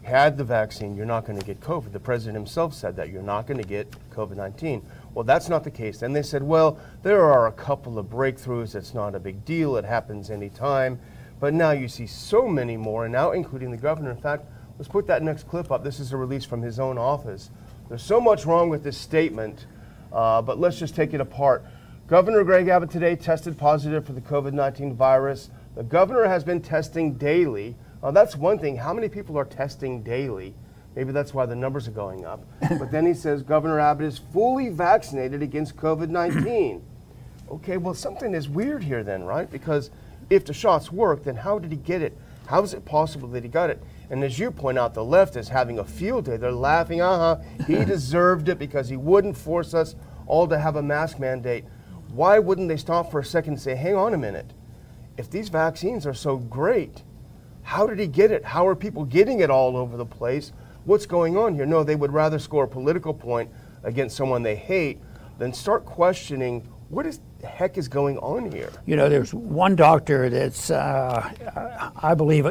had 0.03 0.37
the 0.37 0.45
vaccine, 0.45 0.95
you're 0.95 1.07
not 1.07 1.25
going 1.25 1.39
to 1.39 1.45
get 1.45 1.61
COVID. 1.61 1.93
The 1.93 2.01
president 2.01 2.37
himself 2.37 2.75
said 2.75 2.95
that 2.97 3.09
you're 3.09 3.23
not 3.23 3.47
going 3.47 3.61
to 3.61 3.67
get 3.67 3.91
COVID 4.11 4.37
19. 4.37 4.85
Well, 5.15 5.25
that's 5.25 5.49
not 5.49 5.65
the 5.65 5.71
case. 5.71 6.03
And 6.03 6.15
they 6.15 6.23
said, 6.23 6.43
well, 6.43 6.79
there 7.03 7.25
are 7.25 7.47
a 7.47 7.53
couple 7.53 7.99
of 7.99 8.07
breakthroughs. 8.07 8.75
It's 8.75 8.93
not 8.93 9.15
a 9.15 9.21
big 9.21 9.45
deal. 9.47 9.77
It 9.77 9.85
happens 9.85 10.31
anytime. 10.31 11.01
But 11.41 11.55
now 11.55 11.71
you 11.71 11.89
see 11.89 12.07
so 12.07 12.47
many 12.47 12.77
more, 12.77 13.07
and 13.07 13.13
now 13.13 13.33
including 13.33 13.71
the 13.71 13.77
governor. 13.77 14.11
In 14.11 14.21
fact, 14.21 14.45
let's 14.79 14.89
put 14.89 15.07
that 15.07 15.23
next 15.23 15.49
clip 15.49 15.73
up. 15.73 15.83
This 15.83 16.01
is 16.01 16.13
a 16.13 16.17
release 16.17 16.45
from 16.45 16.63
his 16.63 16.79
own 16.79 16.99
office. 16.99 17.51
There's 17.89 18.03
so 18.03 18.21
much 18.21 18.45
wrong 18.45 18.69
with 18.69 18.85
this 18.85 18.99
statement, 18.99 19.67
uh, 20.13 20.43
but 20.43 20.59
let's 20.59 20.79
just 20.79 20.95
take 20.95 21.15
it 21.15 21.21
apart. 21.21 21.65
Governor 22.07 22.45
Greg 22.45 22.69
Abbott 22.69 22.91
today 22.91 23.17
tested 23.17 23.57
positive 23.57 24.05
for 24.05 24.13
the 24.13 24.21
COVID 24.21 24.53
19 24.53 24.95
virus. 24.95 25.51
The 25.75 25.83
governor 25.83 26.25
has 26.25 26.45
been 26.45 26.61
testing 26.61 27.15
daily. 27.15 27.77
Uh, 28.03 28.11
that's 28.11 28.37
one 28.37 28.59
thing. 28.59 28.77
How 28.77 28.93
many 28.93 29.09
people 29.09 29.39
are 29.39 29.45
testing 29.45 30.03
daily? 30.03 30.55
Maybe 30.95 31.13
that's 31.13 31.33
why 31.33 31.47
the 31.47 31.57
numbers 31.57 31.89
are 31.89 31.93
going 31.93 32.27
up. 32.27 32.45
but 32.61 32.91
then 32.91 33.07
he 33.07 33.15
says 33.15 33.43
Governor 33.43 33.81
Abbott 33.81 34.07
is 34.07 34.19
fully 34.19 34.69
vaccinated 34.69 35.43
against 35.43 35.77
COVID 35.77 36.11
19. 36.11 36.83
okay, 37.51 37.77
well, 37.79 37.95
something 37.95 38.35
is 38.35 38.49
weird 38.49 38.85
here 38.85 39.03
then, 39.03 39.25
right? 39.25 39.51
Because 39.51 39.91
if 40.29 40.45
the 40.45 40.53
shots 40.53 40.93
work, 40.93 41.25
then 41.25 41.37
how 41.37 41.59
did 41.59 41.71
he 41.71 41.79
get 41.79 42.03
it? 42.03 42.17
How 42.47 42.63
is 42.63 42.75
it 42.75 42.85
possible 42.85 43.29
that 43.29 43.43
he 43.43 43.49
got 43.49 43.71
it? 43.71 43.83
And 44.11 44.23
as 44.23 44.39
you 44.39 44.51
point 44.51 44.77
out, 44.77 44.93
the 44.93 45.05
left 45.05 45.37
is 45.37 45.49
having 45.49 45.79
a 45.79 45.85
field 45.85 46.27
day. 46.27 46.37
They're 46.37 46.53
laughing, 46.53 47.01
uh 47.01 47.37
huh, 47.37 47.65
he 47.67 47.85
deserved 47.85 48.51
it 48.51 48.59
because 48.59 48.91
he 48.91 48.97
wouldn't 48.97 49.39
force 49.39 49.73
us 49.73 49.95
all 50.27 50.47
to 50.49 50.59
have 50.59 50.77
a 50.77 50.83
mask 50.83 51.19
mandate. 51.19 51.65
why 52.13 52.39
wouldn't 52.39 52.69
they 52.69 52.77
stop 52.77 53.11
for 53.11 53.21
a 53.21 53.25
second 53.25 53.55
and 53.55 53.61
say, 53.61 53.75
hang 53.75 53.95
on 53.95 54.13
a 54.13 54.19
minute, 54.19 54.53
if 55.17 55.31
these 55.31 55.49
vaccines 55.49 56.07
are 56.07 56.15
so 56.15 56.37
great, 56.37 57.03
how 57.63 57.87
did 57.87 57.99
he 57.99 58.07
get 58.07 58.31
it? 58.31 58.45
How 58.45 58.67
are 58.67 58.75
people 58.75 59.05
getting 59.05 59.41
it 59.41 59.51
all 59.51 59.77
over 59.77 59.97
the 59.97 60.07
place? 60.07 60.53
What's 60.85 61.07
going 61.07 61.37
on 61.37 61.55
here? 61.55 61.67
No, 61.67 61.85
they 61.85 61.97
would 61.97 62.13
rather 62.13 62.39
score 62.39 62.65
a 62.65 62.69
political 62.69 63.15
point 63.15 63.51
against 63.85 64.17
someone 64.17 64.43
they 64.43 64.57
hate 64.57 64.99
than 65.39 65.53
start 65.53 65.85
questioning 65.85 66.67
what 66.93 67.07
is 67.07 67.21
the 67.41 67.47
heck 67.47 67.79
is 67.79 67.89
going 67.89 68.19
on 68.19 68.53
here? 68.53 68.71
You 68.85 68.97
know, 68.97 69.09
there's 69.09 69.33
one 69.33 69.77
doctor 69.77 70.29
that's, 70.29 70.71
uh, 70.71 71.91
I 71.97 72.13
believe, 72.15 72.47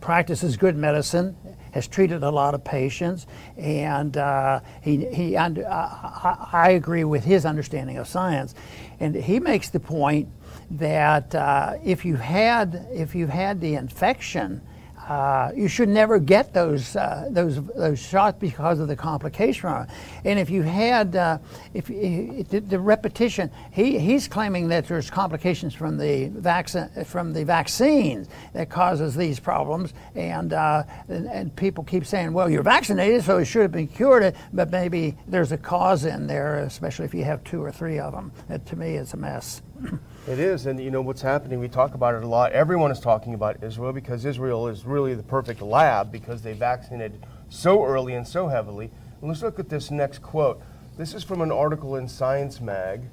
practices 0.00 0.56
good 0.56 0.76
medicine, 0.76 1.36
has 1.70 1.86
treated 1.86 2.24
a 2.24 2.30
lot 2.30 2.54
of 2.54 2.64
patients, 2.64 3.28
and 3.56 4.16
uh, 4.16 4.60
he, 4.82 5.06
he 5.14 5.36
uh, 5.36 5.48
I 5.64 6.70
agree 6.70 7.04
with 7.04 7.22
his 7.22 7.46
understanding 7.46 7.98
of 7.98 8.08
science. 8.08 8.56
And 8.98 9.14
he 9.14 9.38
makes 9.38 9.70
the 9.70 9.78
point 9.78 10.28
that 10.70 11.34
uh, 11.34 11.74
if 11.84 12.04
you 12.04 12.16
had 12.16 12.86
if 12.92 13.14
you 13.14 13.26
had 13.26 13.60
the 13.60 13.74
infection 13.74 14.60
uh, 15.08 15.50
you 15.56 15.68
should 15.68 15.88
never 15.88 16.18
get 16.18 16.52
those 16.52 16.94
uh, 16.94 17.28
those 17.30 17.64
those 17.68 17.98
shots 17.98 18.36
because 18.38 18.78
of 18.78 18.88
the 18.88 18.96
complication. 18.96 19.86
And 20.24 20.38
if 20.38 20.50
you 20.50 20.62
had 20.62 21.16
uh, 21.16 21.38
if 21.72 21.86
the, 21.86 22.60
the, 22.60 22.78
repetition, 22.78 23.50
he, 23.72 23.98
he's 23.98 24.28
claiming 24.28 24.68
that 24.68 24.86
there's 24.86 25.08
complications 25.08 25.74
from 25.74 25.96
the 25.96 26.26
vaccine 26.28 26.90
from 27.06 27.32
the 27.32 27.42
vaccines 27.42 28.28
that 28.52 28.68
causes 28.68 29.16
these 29.16 29.40
problems. 29.40 29.94
And, 30.14 30.52
uh, 30.52 30.82
and, 31.08 31.26
and 31.26 31.56
people 31.56 31.84
keep 31.84 32.04
saying, 32.04 32.34
well, 32.34 32.50
you're 32.50 32.62
vaccinated, 32.62 33.24
so 33.24 33.38
it 33.38 33.46
should 33.46 33.62
have 33.62 33.72
been 33.72 33.88
cured. 33.88 34.34
But 34.52 34.70
maybe 34.70 35.16
there's 35.26 35.52
a 35.52 35.58
cause 35.58 36.04
in 36.04 36.26
there, 36.26 36.56
especially 36.56 37.06
if 37.06 37.14
you 37.14 37.24
have 37.24 37.42
two 37.44 37.62
or 37.62 37.72
three 37.72 37.98
of 37.98 38.12
them. 38.12 38.30
That, 38.48 38.66
to 38.66 38.76
me, 38.76 38.96
it's 38.96 39.14
a 39.14 39.16
mess. 39.16 39.62
It 40.28 40.38
is, 40.38 40.66
and 40.66 40.78
you 40.78 40.90
know 40.90 41.00
what's 41.00 41.22
happening. 41.22 41.58
We 41.58 41.68
talk 41.68 41.94
about 41.94 42.14
it 42.14 42.22
a 42.22 42.26
lot. 42.26 42.52
Everyone 42.52 42.90
is 42.90 43.00
talking 43.00 43.32
about 43.32 43.64
Israel 43.64 43.94
because 43.94 44.26
Israel 44.26 44.68
is 44.68 44.84
really 44.84 45.14
the 45.14 45.22
perfect 45.22 45.62
lab 45.62 46.12
because 46.12 46.42
they 46.42 46.52
vaccinated 46.52 47.24
so 47.48 47.82
early 47.82 48.12
and 48.12 48.28
so 48.28 48.46
heavily. 48.46 48.90
And 49.22 49.30
let's 49.30 49.40
look 49.40 49.58
at 49.58 49.70
this 49.70 49.90
next 49.90 50.20
quote. 50.20 50.60
This 50.98 51.14
is 51.14 51.24
from 51.24 51.40
an 51.40 51.50
article 51.50 51.96
in 51.96 52.06
Science 52.06 52.60
Mag, 52.60 53.04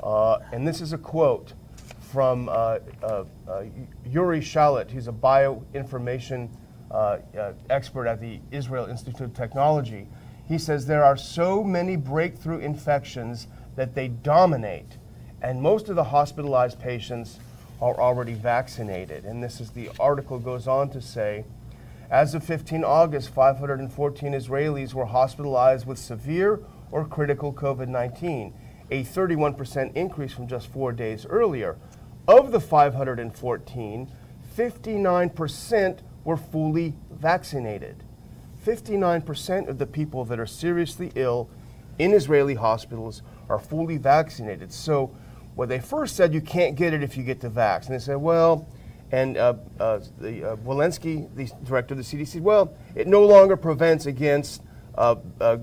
uh, 0.00 0.38
and 0.52 0.64
this 0.64 0.80
is 0.80 0.92
a 0.92 0.98
quote 0.98 1.54
from 1.98 2.48
uh, 2.48 2.78
uh, 3.02 3.24
uh 3.48 3.64
Yuri 4.06 4.38
Shalit. 4.38 4.88
He's 4.88 5.08
a 5.08 5.12
bioinformation 5.12 6.48
uh, 6.88 7.18
uh, 7.36 7.52
expert 7.68 8.06
at 8.06 8.20
the 8.20 8.38
Israel 8.52 8.86
Institute 8.86 9.22
of 9.22 9.34
Technology. 9.34 10.06
He 10.46 10.58
says 10.58 10.86
there 10.86 11.04
are 11.04 11.16
so 11.16 11.64
many 11.64 11.96
breakthrough 11.96 12.58
infections 12.58 13.48
that 13.74 13.96
they 13.96 14.06
dominate 14.06 14.98
and 15.44 15.60
most 15.60 15.90
of 15.90 15.96
the 15.96 16.04
hospitalized 16.04 16.80
patients 16.80 17.38
are 17.82 18.00
already 18.00 18.32
vaccinated. 18.32 19.26
And 19.26 19.42
this 19.42 19.60
is 19.60 19.70
the 19.70 19.90
article 20.00 20.38
goes 20.38 20.66
on 20.66 20.88
to 20.90 21.02
say, 21.02 21.44
as 22.10 22.34
of 22.34 22.42
15 22.44 22.82
August, 22.82 23.28
514 23.28 24.32
Israelis 24.32 24.94
were 24.94 25.04
hospitalized 25.04 25.86
with 25.86 25.98
severe 25.98 26.60
or 26.90 27.04
critical 27.04 27.52
COVID 27.52 27.88
19, 27.88 28.54
a 28.90 29.04
31% 29.04 29.94
increase 29.94 30.32
from 30.32 30.48
just 30.48 30.68
four 30.68 30.92
days 30.92 31.26
earlier. 31.26 31.76
Of 32.26 32.50
the 32.50 32.60
514, 32.60 34.10
59% 34.56 35.98
were 36.24 36.36
fully 36.38 36.94
vaccinated. 37.10 38.02
59% 38.64 39.68
of 39.68 39.76
the 39.76 39.86
people 39.86 40.24
that 40.24 40.40
are 40.40 40.46
seriously 40.46 41.12
ill 41.14 41.50
in 41.98 42.14
Israeli 42.14 42.54
hospitals 42.54 43.20
are 43.50 43.58
fully 43.58 43.98
vaccinated. 43.98 44.72
So 44.72 45.14
well, 45.56 45.68
they 45.68 45.80
first 45.80 46.16
said 46.16 46.34
you 46.34 46.40
can't 46.40 46.76
get 46.76 46.92
it 46.92 47.02
if 47.02 47.16
you 47.16 47.22
get 47.22 47.40
the 47.40 47.48
vax. 47.48 47.86
And 47.86 47.94
they 47.94 47.98
said, 47.98 48.16
well, 48.16 48.66
and 49.12 49.36
uh, 49.36 49.54
uh, 49.78 50.00
the, 50.18 50.52
uh, 50.52 50.56
Walensky, 50.56 51.32
the 51.36 51.50
director 51.64 51.94
of 51.94 51.98
the 51.98 52.04
CDC, 52.04 52.40
well, 52.40 52.74
it 52.94 53.06
no 53.06 53.24
longer 53.24 53.56
prevents 53.56 54.06
against 54.06 54.62
uh, 54.96 55.16
uh, 55.40 55.58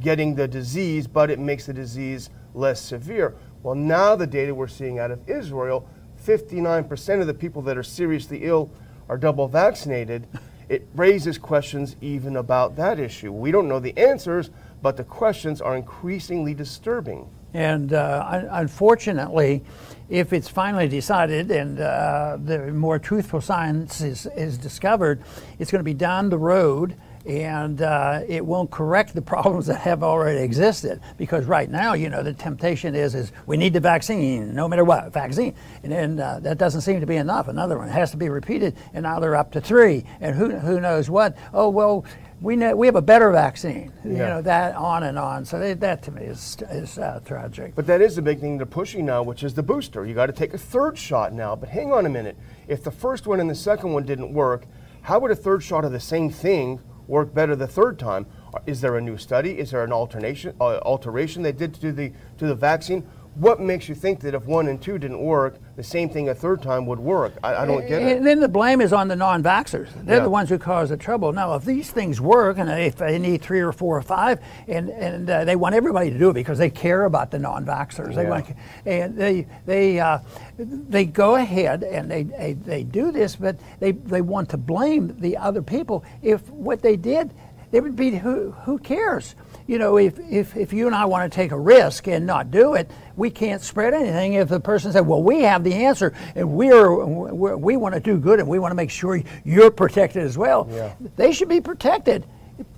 getting 0.00 0.34
the 0.34 0.48
disease, 0.48 1.06
but 1.06 1.30
it 1.30 1.38
makes 1.38 1.66
the 1.66 1.72
disease 1.72 2.30
less 2.54 2.80
severe. 2.80 3.36
Well, 3.62 3.74
now 3.74 4.16
the 4.16 4.26
data 4.26 4.54
we're 4.54 4.68
seeing 4.68 4.98
out 4.98 5.10
of 5.10 5.28
Israel, 5.28 5.88
59% 6.24 7.20
of 7.20 7.26
the 7.26 7.34
people 7.34 7.62
that 7.62 7.76
are 7.76 7.82
seriously 7.82 8.40
ill 8.42 8.70
are 9.08 9.18
double 9.18 9.46
vaccinated. 9.46 10.26
It 10.68 10.88
raises 10.94 11.36
questions 11.38 11.96
even 12.00 12.36
about 12.36 12.76
that 12.76 12.98
issue. 12.98 13.30
We 13.30 13.50
don't 13.50 13.68
know 13.68 13.80
the 13.80 13.96
answers, 13.98 14.50
but 14.82 14.96
the 14.96 15.04
questions 15.04 15.60
are 15.60 15.76
increasingly 15.76 16.54
disturbing. 16.54 17.28
And 17.54 17.92
uh, 17.92 18.46
unfortunately, 18.50 19.62
if 20.10 20.32
it's 20.32 20.48
finally 20.48 20.88
decided 20.88 21.50
and 21.50 21.80
uh, 21.80 22.36
the 22.44 22.72
more 22.72 22.98
truthful 22.98 23.40
science 23.40 24.00
is, 24.00 24.26
is 24.36 24.58
discovered, 24.58 25.22
it's 25.58 25.70
going 25.70 25.80
to 25.80 25.84
be 25.84 25.94
down 25.94 26.28
the 26.28 26.38
road 26.38 26.96
and 27.26 27.80
uh, 27.80 28.20
it 28.28 28.44
won't 28.44 28.70
correct 28.70 29.14
the 29.14 29.22
problems 29.34 29.66
that 29.66 29.80
have 29.80 30.02
already 30.02 30.40
existed. 30.40 31.00
Because 31.16 31.46
right 31.46 31.70
now 31.70 31.94
you 31.94 32.10
know 32.10 32.22
the 32.22 32.34
temptation 32.34 32.94
is 32.94 33.14
is 33.14 33.32
we 33.46 33.56
need 33.56 33.72
the 33.72 33.80
vaccine 33.80 34.52
no 34.54 34.68
matter 34.68 34.84
what 34.84 35.12
vaccine. 35.12 35.54
And 35.82 35.92
then 35.92 36.20
uh, 36.20 36.40
that 36.40 36.58
doesn't 36.58 36.82
seem 36.82 37.00
to 37.00 37.06
be 37.06 37.16
enough. 37.16 37.48
Another 37.48 37.78
one 37.78 37.88
has 37.88 38.10
to 38.10 38.16
be 38.16 38.28
repeated 38.28 38.76
and 38.92 39.04
now 39.04 39.20
they're 39.20 39.36
up 39.36 39.52
to 39.52 39.60
three. 39.60 40.04
And 40.20 40.36
who, 40.36 40.50
who 40.50 40.80
knows 40.80 41.08
what? 41.08 41.36
Oh 41.54 41.68
well 41.68 42.04
we 42.44 42.56
know 42.56 42.76
we 42.76 42.86
have 42.86 42.94
a 42.94 43.02
better 43.02 43.32
vaccine. 43.32 43.90
Yeah. 44.04 44.10
You 44.10 44.18
know 44.18 44.42
that 44.42 44.76
on 44.76 45.04
and 45.04 45.18
on. 45.18 45.46
So 45.46 45.58
they, 45.58 45.72
that 45.72 46.02
to 46.02 46.10
me 46.10 46.24
is 46.24 46.58
is 46.70 46.98
uh, 46.98 47.20
tragic. 47.24 47.74
But 47.74 47.86
that 47.86 48.02
is 48.02 48.16
the 48.16 48.22
big 48.22 48.38
thing 48.38 48.58
they're 48.58 48.66
pushing 48.66 49.06
now, 49.06 49.22
which 49.22 49.42
is 49.42 49.54
the 49.54 49.62
booster. 49.62 50.04
You 50.04 50.14
got 50.14 50.26
to 50.26 50.32
take 50.32 50.52
a 50.52 50.58
third 50.58 50.98
shot 50.98 51.32
now. 51.32 51.56
But 51.56 51.70
hang 51.70 51.90
on 51.90 52.04
a 52.04 52.10
minute. 52.10 52.36
If 52.68 52.84
the 52.84 52.90
first 52.90 53.26
one 53.26 53.40
and 53.40 53.48
the 53.48 53.54
second 53.54 53.94
one 53.94 54.04
didn't 54.04 54.32
work, 54.34 54.66
how 55.02 55.18
would 55.20 55.30
a 55.30 55.36
third 55.36 55.62
shot 55.62 55.86
of 55.86 55.92
the 55.92 56.00
same 56.00 56.28
thing 56.28 56.80
work 57.06 57.32
better 57.32 57.56
the 57.56 57.66
third 57.66 57.98
time? 57.98 58.26
Is 58.66 58.82
there 58.82 58.96
a 58.98 59.00
new 59.00 59.16
study? 59.16 59.58
Is 59.58 59.70
there 59.70 59.82
an 59.82 59.92
alternation 59.92 60.54
uh, 60.60 60.78
alteration 60.84 61.42
they 61.42 61.52
did 61.52 61.74
to 61.76 61.92
the 61.92 62.12
to 62.36 62.46
the 62.46 62.54
vaccine? 62.54 63.08
What 63.36 63.60
makes 63.60 63.88
you 63.88 63.94
think 63.94 64.20
that 64.20 64.34
if 64.34 64.46
one 64.46 64.68
and 64.68 64.80
two 64.80 64.98
didn't 64.98 65.20
work, 65.20 65.58
the 65.76 65.82
same 65.82 66.08
thing 66.08 66.28
a 66.28 66.34
third 66.34 66.62
time 66.62 66.86
would 66.86 67.00
work? 67.00 67.32
I, 67.42 67.54
I 67.54 67.66
don't 67.66 67.86
get 67.86 68.02
it. 68.02 68.16
And 68.16 68.26
then 68.26 68.40
the 68.40 68.48
blame 68.48 68.80
is 68.80 68.92
on 68.92 69.08
the 69.08 69.16
non-vaxxers. 69.16 69.88
They're 70.04 70.18
yeah. 70.18 70.22
the 70.22 70.30
ones 70.30 70.48
who 70.48 70.58
cause 70.58 70.90
the 70.90 70.96
trouble. 70.96 71.32
Now, 71.32 71.54
if 71.54 71.64
these 71.64 71.90
things 71.90 72.20
work, 72.20 72.58
and 72.58 72.70
if 72.70 72.96
they 72.96 73.18
need 73.18 73.42
three 73.42 73.60
or 73.60 73.72
four 73.72 73.96
or 73.96 74.02
five, 74.02 74.40
and 74.68 74.88
and 74.90 75.28
uh, 75.28 75.44
they 75.44 75.56
want 75.56 75.74
everybody 75.74 76.10
to 76.10 76.18
do 76.18 76.30
it 76.30 76.34
because 76.34 76.58
they 76.58 76.70
care 76.70 77.04
about 77.04 77.30
the 77.30 77.38
non-vaxxers. 77.38 78.10
Yeah. 78.10 78.22
They 78.22 78.28
want, 78.28 78.46
and 78.86 79.16
they 79.16 79.46
they 79.66 80.00
uh, 80.00 80.18
they 80.58 81.04
go 81.04 81.34
ahead 81.34 81.82
and 81.82 82.10
they, 82.10 82.22
they 82.22 82.52
they 82.52 82.82
do 82.84 83.10
this, 83.10 83.36
but 83.36 83.56
they 83.80 83.92
they 83.92 84.20
want 84.20 84.50
to 84.50 84.56
blame 84.56 85.16
the 85.18 85.36
other 85.36 85.62
people 85.62 86.04
if 86.22 86.48
what 86.50 86.82
they 86.82 86.96
did. 86.96 87.32
It 87.72 87.82
would 87.82 87.96
be 87.96 88.10
who 88.10 88.52
who 88.52 88.78
cares? 88.78 89.34
You 89.66 89.78
know, 89.78 89.96
if, 89.96 90.18
if, 90.18 90.56
if 90.56 90.72
you 90.72 90.86
and 90.86 90.94
I 90.94 91.06
want 91.06 91.30
to 91.30 91.34
take 91.34 91.52
a 91.52 91.58
risk 91.58 92.06
and 92.06 92.26
not 92.26 92.50
do 92.50 92.74
it, 92.74 92.90
we 93.16 93.30
can't 93.30 93.62
spread 93.62 93.94
anything. 93.94 94.34
If 94.34 94.48
the 94.48 94.60
person 94.60 94.92
said, 94.92 95.06
well, 95.06 95.22
we 95.22 95.40
have 95.42 95.64
the 95.64 95.72
answer 95.72 96.12
and 96.34 96.50
we're, 96.52 97.04
we're 97.04 97.56
we 97.56 97.76
want 97.76 97.94
to 97.94 98.00
do 98.00 98.18
good 98.18 98.40
and 98.40 98.48
we 98.48 98.58
want 98.58 98.72
to 98.72 98.76
make 98.76 98.90
sure 98.90 99.22
you're 99.44 99.70
protected 99.70 100.22
as 100.22 100.36
well, 100.36 100.68
yeah. 100.70 100.94
they 101.16 101.32
should 101.32 101.48
be 101.48 101.60
protected. 101.60 102.26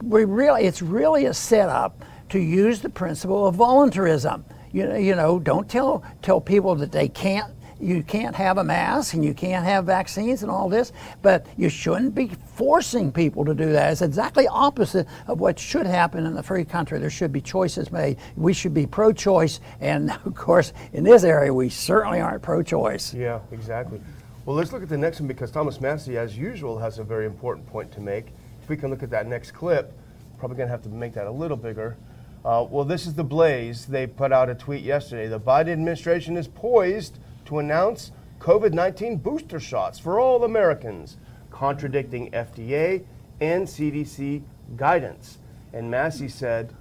We 0.03 0.25
really, 0.25 0.64
it's 0.64 0.81
really 0.81 1.27
a 1.27 1.35
setup 1.35 2.05
to 2.29 2.38
use 2.38 2.81
the 2.81 2.88
principle 2.88 3.46
of 3.46 3.57
voluntarism. 3.57 4.44
You 4.72 4.87
know, 4.87 4.96
you 4.96 5.14
know, 5.14 5.38
don't 5.38 5.68
tell 5.68 6.05
tell 6.22 6.40
people 6.40 6.75
that 6.77 6.92
they 6.92 7.09
can't 7.09 7.53
you 7.81 8.03
can't 8.03 8.35
have 8.35 8.59
a 8.59 8.65
mask 8.65 9.15
and 9.15 9.25
you 9.25 9.35
can't 9.35 9.65
have 9.65 9.85
vaccines 9.85 10.43
and 10.43 10.51
all 10.51 10.69
this, 10.69 10.93
but 11.23 11.47
you 11.57 11.69
shouldn't 11.69 12.15
be 12.15 12.31
forcing 12.55 13.12
people 13.12 13.45
to 13.45 13.55
do 13.55 13.73
that. 13.73 13.93
It's 13.93 14.03
exactly 14.03 14.49
opposite 14.49 15.07
of 15.27 15.41
what 15.41 15.59
should 15.59 15.87
happen 15.87 16.27
in 16.27 16.37
a 16.37 16.43
free 16.43 16.65
country. 16.65 16.99
There 16.99 17.11
should 17.11 17.33
be 17.33 17.41
choices 17.41 17.93
made. 17.93 18.19
We 18.37 18.53
should 18.53 18.75
be 18.75 18.87
pro 18.87 19.12
choice, 19.12 19.61
and 19.81 20.11
of 20.25 20.35
course, 20.35 20.73
in 20.93 21.05
this 21.05 21.25
area, 21.25 21.53
we 21.53 21.69
certainly 21.69 22.21
aren't 22.21 22.43
pro 22.43 22.62
choice. 22.62 23.12
Yeah, 23.12 23.41
exactly. 23.53 24.01
Well, 24.45 24.57
let's 24.57 24.73
look 24.73 24.83
at 24.83 24.89
the 24.89 24.97
next 24.97 25.21
one 25.21 25.29
because 25.29 25.51
Thomas 25.51 25.81
Massie, 25.81 26.17
as 26.17 26.39
usual, 26.39 26.79
has 26.79 26.99
a 26.99 27.05
very 27.05 27.27
important 27.27 27.67
point 27.67 27.91
to 27.93 28.01
make. 28.01 28.27
If 28.62 28.69
we 28.69 28.77
can 28.77 28.91
look 28.91 29.03
at 29.03 29.11
that 29.11 29.27
next 29.27 29.51
clip, 29.51 29.93
probably 30.39 30.57
going 30.57 30.69
to 30.69 30.73
have 30.73 30.83
to 30.83 30.89
make 30.89 31.15
that 31.15 31.27
a 31.27 31.31
little 31.31 31.57
bigger. 31.57 31.97
Uh, 32.45 32.65
well, 32.71 32.85
this 32.85 33.07
is 33.07 33.15
the 33.15 33.25
Blaze. 33.25 33.87
They 33.87 34.07
put 34.07 34.33
out 34.33 34.49
a 34.49 34.55
tweet 34.55 34.85
yesterday. 34.85 35.27
The 35.27 35.41
Biden 35.41 35.73
administration 35.73 36.37
is 36.37 36.47
poised 36.47 37.19
to 37.47 37.59
announce 37.59 38.13
COVID 38.39 38.73
19 38.73 39.17
booster 39.17 39.59
shots 39.59 39.99
for 39.99 40.21
all 40.21 40.45
Americans, 40.45 41.17
contradicting 41.51 42.31
FDA 42.33 43.05
and 43.41 43.67
CDC 43.67 44.43
guidance. 44.77 45.39
And 45.73 45.91
Massie 45.91 46.29
said, 46.29 46.75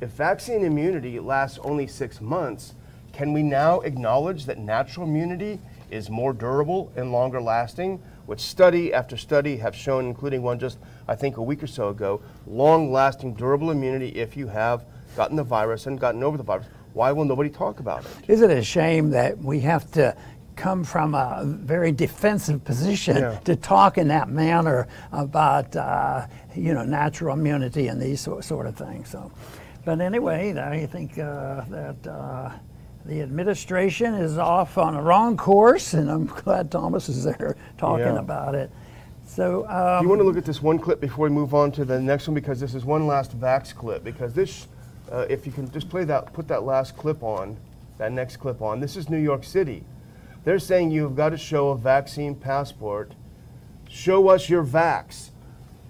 if 0.00 0.10
vaccine 0.10 0.64
immunity 0.64 1.20
lasts 1.20 1.58
only 1.62 1.86
six 1.86 2.20
months, 2.20 2.74
can 3.12 3.32
we 3.32 3.42
now 3.42 3.80
acknowledge 3.80 4.46
that 4.46 4.58
natural 4.58 5.06
immunity 5.06 5.60
is 5.90 6.08
more 6.08 6.32
durable 6.32 6.90
and 6.96 7.12
longer 7.12 7.40
lasting? 7.40 8.02
Which 8.26 8.40
study 8.40 8.92
after 8.92 9.16
study 9.16 9.58
have 9.58 9.76
shown, 9.76 10.06
including 10.06 10.42
one 10.42 10.58
just, 10.58 10.78
I 11.06 11.14
think, 11.14 11.36
a 11.36 11.42
week 11.42 11.62
or 11.62 11.66
so 11.66 11.90
ago, 11.90 12.22
long 12.46 12.90
lasting 12.90 13.34
durable 13.34 13.70
immunity 13.70 14.08
if 14.08 14.36
you 14.36 14.46
have 14.48 14.84
gotten 15.14 15.36
the 15.36 15.44
virus 15.44 15.86
and 15.86 16.00
gotten 16.00 16.22
over 16.22 16.36
the 16.38 16.42
virus. 16.42 16.66
Why 16.94 17.12
will 17.12 17.24
nobody 17.24 17.50
talk 17.50 17.80
about 17.80 18.04
it? 18.04 18.10
Is 18.28 18.42
it 18.42 18.50
a 18.50 18.62
shame 18.62 19.10
that 19.10 19.38
we 19.38 19.60
have 19.60 19.90
to 19.92 20.14
come 20.56 20.84
from 20.84 21.14
a 21.14 21.42
very 21.44 21.92
defensive 21.92 22.62
position 22.64 23.16
Yeah. 23.16 23.38
to 23.44 23.56
talk 23.56 23.96
in 23.98 24.08
that 24.08 24.28
manner 24.28 24.86
about 25.12 25.74
uh, 25.74 26.26
you 26.54 26.74
know 26.74 26.84
natural 26.84 27.34
immunity 27.34 27.88
and 27.88 28.00
these 28.00 28.20
sort, 28.20 28.44
sort 28.44 28.66
of 28.66 28.76
things? 28.76 29.08
So, 29.08 29.30
but 29.84 30.00
anyway, 30.00 30.54
I 30.58 30.86
think 30.86 31.18
uh, 31.18 31.62
that. 31.70 32.06
Uh, 32.06 32.50
the 33.04 33.20
administration 33.20 34.14
is 34.14 34.38
off 34.38 34.78
on 34.78 34.94
a 34.94 35.02
wrong 35.02 35.36
course, 35.36 35.92
and 35.94 36.08
I'm 36.08 36.26
glad 36.44 36.70
Thomas 36.70 37.08
is 37.08 37.24
there 37.24 37.56
talking 37.76 38.06
Yeah. 38.14 38.20
about 38.20 38.54
it. 38.54 38.70
So, 39.26 39.68
um, 39.68 40.04
you 40.04 40.08
want 40.08 40.20
to 40.20 40.24
look 40.24 40.36
at 40.36 40.44
this 40.44 40.62
one 40.62 40.78
clip 40.78 41.00
before 41.00 41.24
we 41.28 41.34
move 41.34 41.52
on 41.52 41.72
to 41.72 41.84
the 41.84 42.00
next 42.00 42.28
one 42.28 42.34
because 42.36 42.60
this 42.60 42.76
is 42.76 42.84
one 42.84 43.08
last 43.08 43.36
Vax 43.40 43.74
clip. 43.74 44.04
Because 44.04 44.34
this, 44.34 44.68
uh, 45.12 45.26
if 45.28 45.44
you 45.46 45.52
can 45.52 45.70
just 45.70 45.90
play 45.90 46.04
that, 46.04 46.32
put 46.32 46.48
that 46.48 46.64
last 46.64 46.96
clip 46.96 47.22
on, 47.22 47.56
that 47.98 48.12
next 48.12 48.38
clip 48.38 48.62
on. 48.62 48.80
This 48.80 48.96
is 48.96 49.10
New 49.10 49.18
York 49.18 49.44
City. 49.44 49.84
They're 50.44 50.58
saying 50.58 50.90
you've 50.90 51.14
got 51.14 51.28
to 51.28 51.36
show 51.36 51.68
a 51.68 51.76
vaccine 51.76 52.34
passport. 52.34 53.12
Show 53.88 54.28
us 54.28 54.48
your 54.48 54.64
vax. 54.64 55.30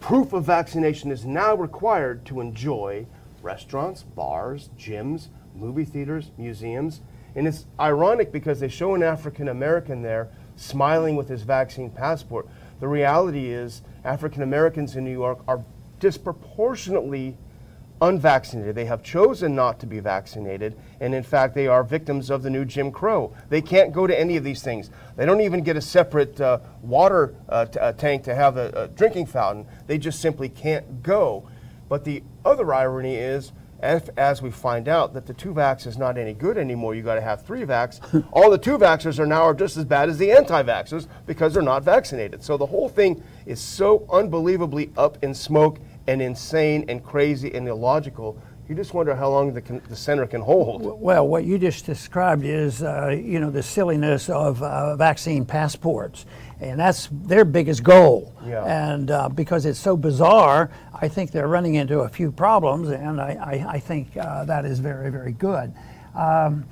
Proof 0.00 0.32
of 0.32 0.44
vaccination 0.44 1.12
is 1.12 1.24
now 1.24 1.54
required 1.54 2.26
to 2.26 2.40
enjoy 2.40 3.06
restaurants, 3.42 4.02
bars, 4.02 4.70
gyms, 4.76 5.28
movie 5.54 5.84
theaters, 5.84 6.32
museums. 6.36 7.00
And 7.36 7.46
it's 7.46 7.66
ironic 7.78 8.32
because 8.32 8.58
they 8.58 8.68
show 8.68 8.94
an 8.94 9.02
African 9.04 9.48
American 9.48 10.02
there 10.02 10.28
smiling 10.56 11.14
with 11.14 11.28
his 11.28 11.42
vaccine 11.42 11.90
passport. 11.90 12.48
The 12.80 12.88
reality 12.88 13.50
is, 13.50 13.82
African 14.04 14.42
Americans 14.42 14.96
in 14.96 15.04
New 15.04 15.12
York 15.12 15.38
are 15.46 15.64
disproportionately 16.00 17.36
unvaccinated. 18.02 18.74
They 18.74 18.84
have 18.84 19.02
chosen 19.02 19.54
not 19.54 19.78
to 19.80 19.86
be 19.86 20.00
vaccinated, 20.00 20.76
and 21.00 21.14
in 21.14 21.22
fact, 21.22 21.54
they 21.54 21.68
are 21.68 21.84
victims 21.84 22.30
of 22.30 22.42
the 22.42 22.50
new 22.50 22.64
Jim 22.64 22.90
Crow. 22.90 23.32
They 23.48 23.62
can't 23.62 23.92
go 23.92 24.06
to 24.06 24.18
any 24.18 24.36
of 24.36 24.44
these 24.44 24.62
things. 24.62 24.90
They 25.16 25.24
don't 25.24 25.40
even 25.40 25.62
get 25.62 25.76
a 25.76 25.80
separate 25.80 26.40
uh, 26.40 26.58
water 26.82 27.34
uh, 27.48 27.66
uh, 27.80 27.92
tank 27.92 28.24
to 28.24 28.34
have 28.34 28.56
a, 28.56 28.70
a 28.74 28.88
drinking 28.88 29.26
fountain. 29.26 29.66
They 29.86 29.98
just 29.98 30.20
simply 30.20 30.48
can't 30.48 31.02
go. 31.02 31.48
But 31.88 32.04
the 32.04 32.22
other 32.44 32.74
irony 32.74 33.14
is, 33.14 33.52
if, 33.82 34.08
as 34.16 34.40
we 34.40 34.50
find 34.50 34.88
out 34.88 35.12
that 35.14 35.26
the 35.26 35.34
two 35.34 35.52
vax 35.52 35.86
is 35.86 35.98
not 35.98 36.16
any 36.16 36.32
good 36.32 36.56
anymore, 36.56 36.94
you 36.94 37.02
got 37.02 37.16
to 37.16 37.20
have 37.20 37.44
three 37.44 37.62
vax. 37.62 38.00
All 38.32 38.50
the 38.50 38.58
two 38.58 38.78
vaxxers 38.78 39.18
are 39.18 39.26
now 39.26 39.42
are 39.42 39.54
just 39.54 39.76
as 39.76 39.84
bad 39.84 40.08
as 40.08 40.18
the 40.18 40.32
anti 40.32 40.62
vaxers 40.62 41.08
because 41.26 41.54
they're 41.54 41.62
not 41.62 41.82
vaccinated. 41.82 42.42
So 42.42 42.56
the 42.56 42.66
whole 42.66 42.88
thing 42.88 43.22
is 43.44 43.60
so 43.60 44.06
unbelievably 44.10 44.92
up 44.96 45.22
in 45.22 45.34
smoke 45.34 45.78
and 46.06 46.20
insane 46.22 46.84
and 46.88 47.02
crazy 47.04 47.54
and 47.54 47.68
illogical. 47.68 48.40
You 48.68 48.76
just 48.76 48.94
wonder 48.94 49.14
how 49.14 49.28
long 49.28 49.52
the, 49.52 49.60
the 49.88 49.96
center 49.96 50.26
can 50.26 50.40
hold. 50.40 51.00
Well, 51.00 51.26
what 51.26 51.44
you 51.44 51.58
just 51.58 51.84
described 51.84 52.44
is, 52.44 52.82
uh, 52.82 53.08
you 53.08 53.40
know, 53.40 53.50
the 53.50 53.62
silliness 53.62 54.30
of 54.30 54.62
uh, 54.62 54.96
vaccine 54.96 55.44
passports, 55.44 56.24
and 56.60 56.78
that's 56.78 57.08
their 57.10 57.44
biggest 57.44 57.82
goal. 57.82 58.32
Yeah. 58.46 58.64
And 58.64 59.10
uh, 59.10 59.28
because 59.28 59.66
it's 59.66 59.80
so 59.80 59.96
bizarre, 59.96 60.70
I 60.94 61.08
think 61.08 61.32
they're 61.32 61.48
running 61.48 61.74
into 61.74 62.00
a 62.00 62.08
few 62.08 62.30
problems, 62.30 62.88
and 62.90 63.20
I, 63.20 63.32
I, 63.32 63.72
I 63.74 63.78
think 63.80 64.16
uh, 64.16 64.44
that 64.44 64.64
is 64.64 64.78
very, 64.78 65.10
very 65.10 65.32
good. 65.32 65.74
Um, 66.14 66.64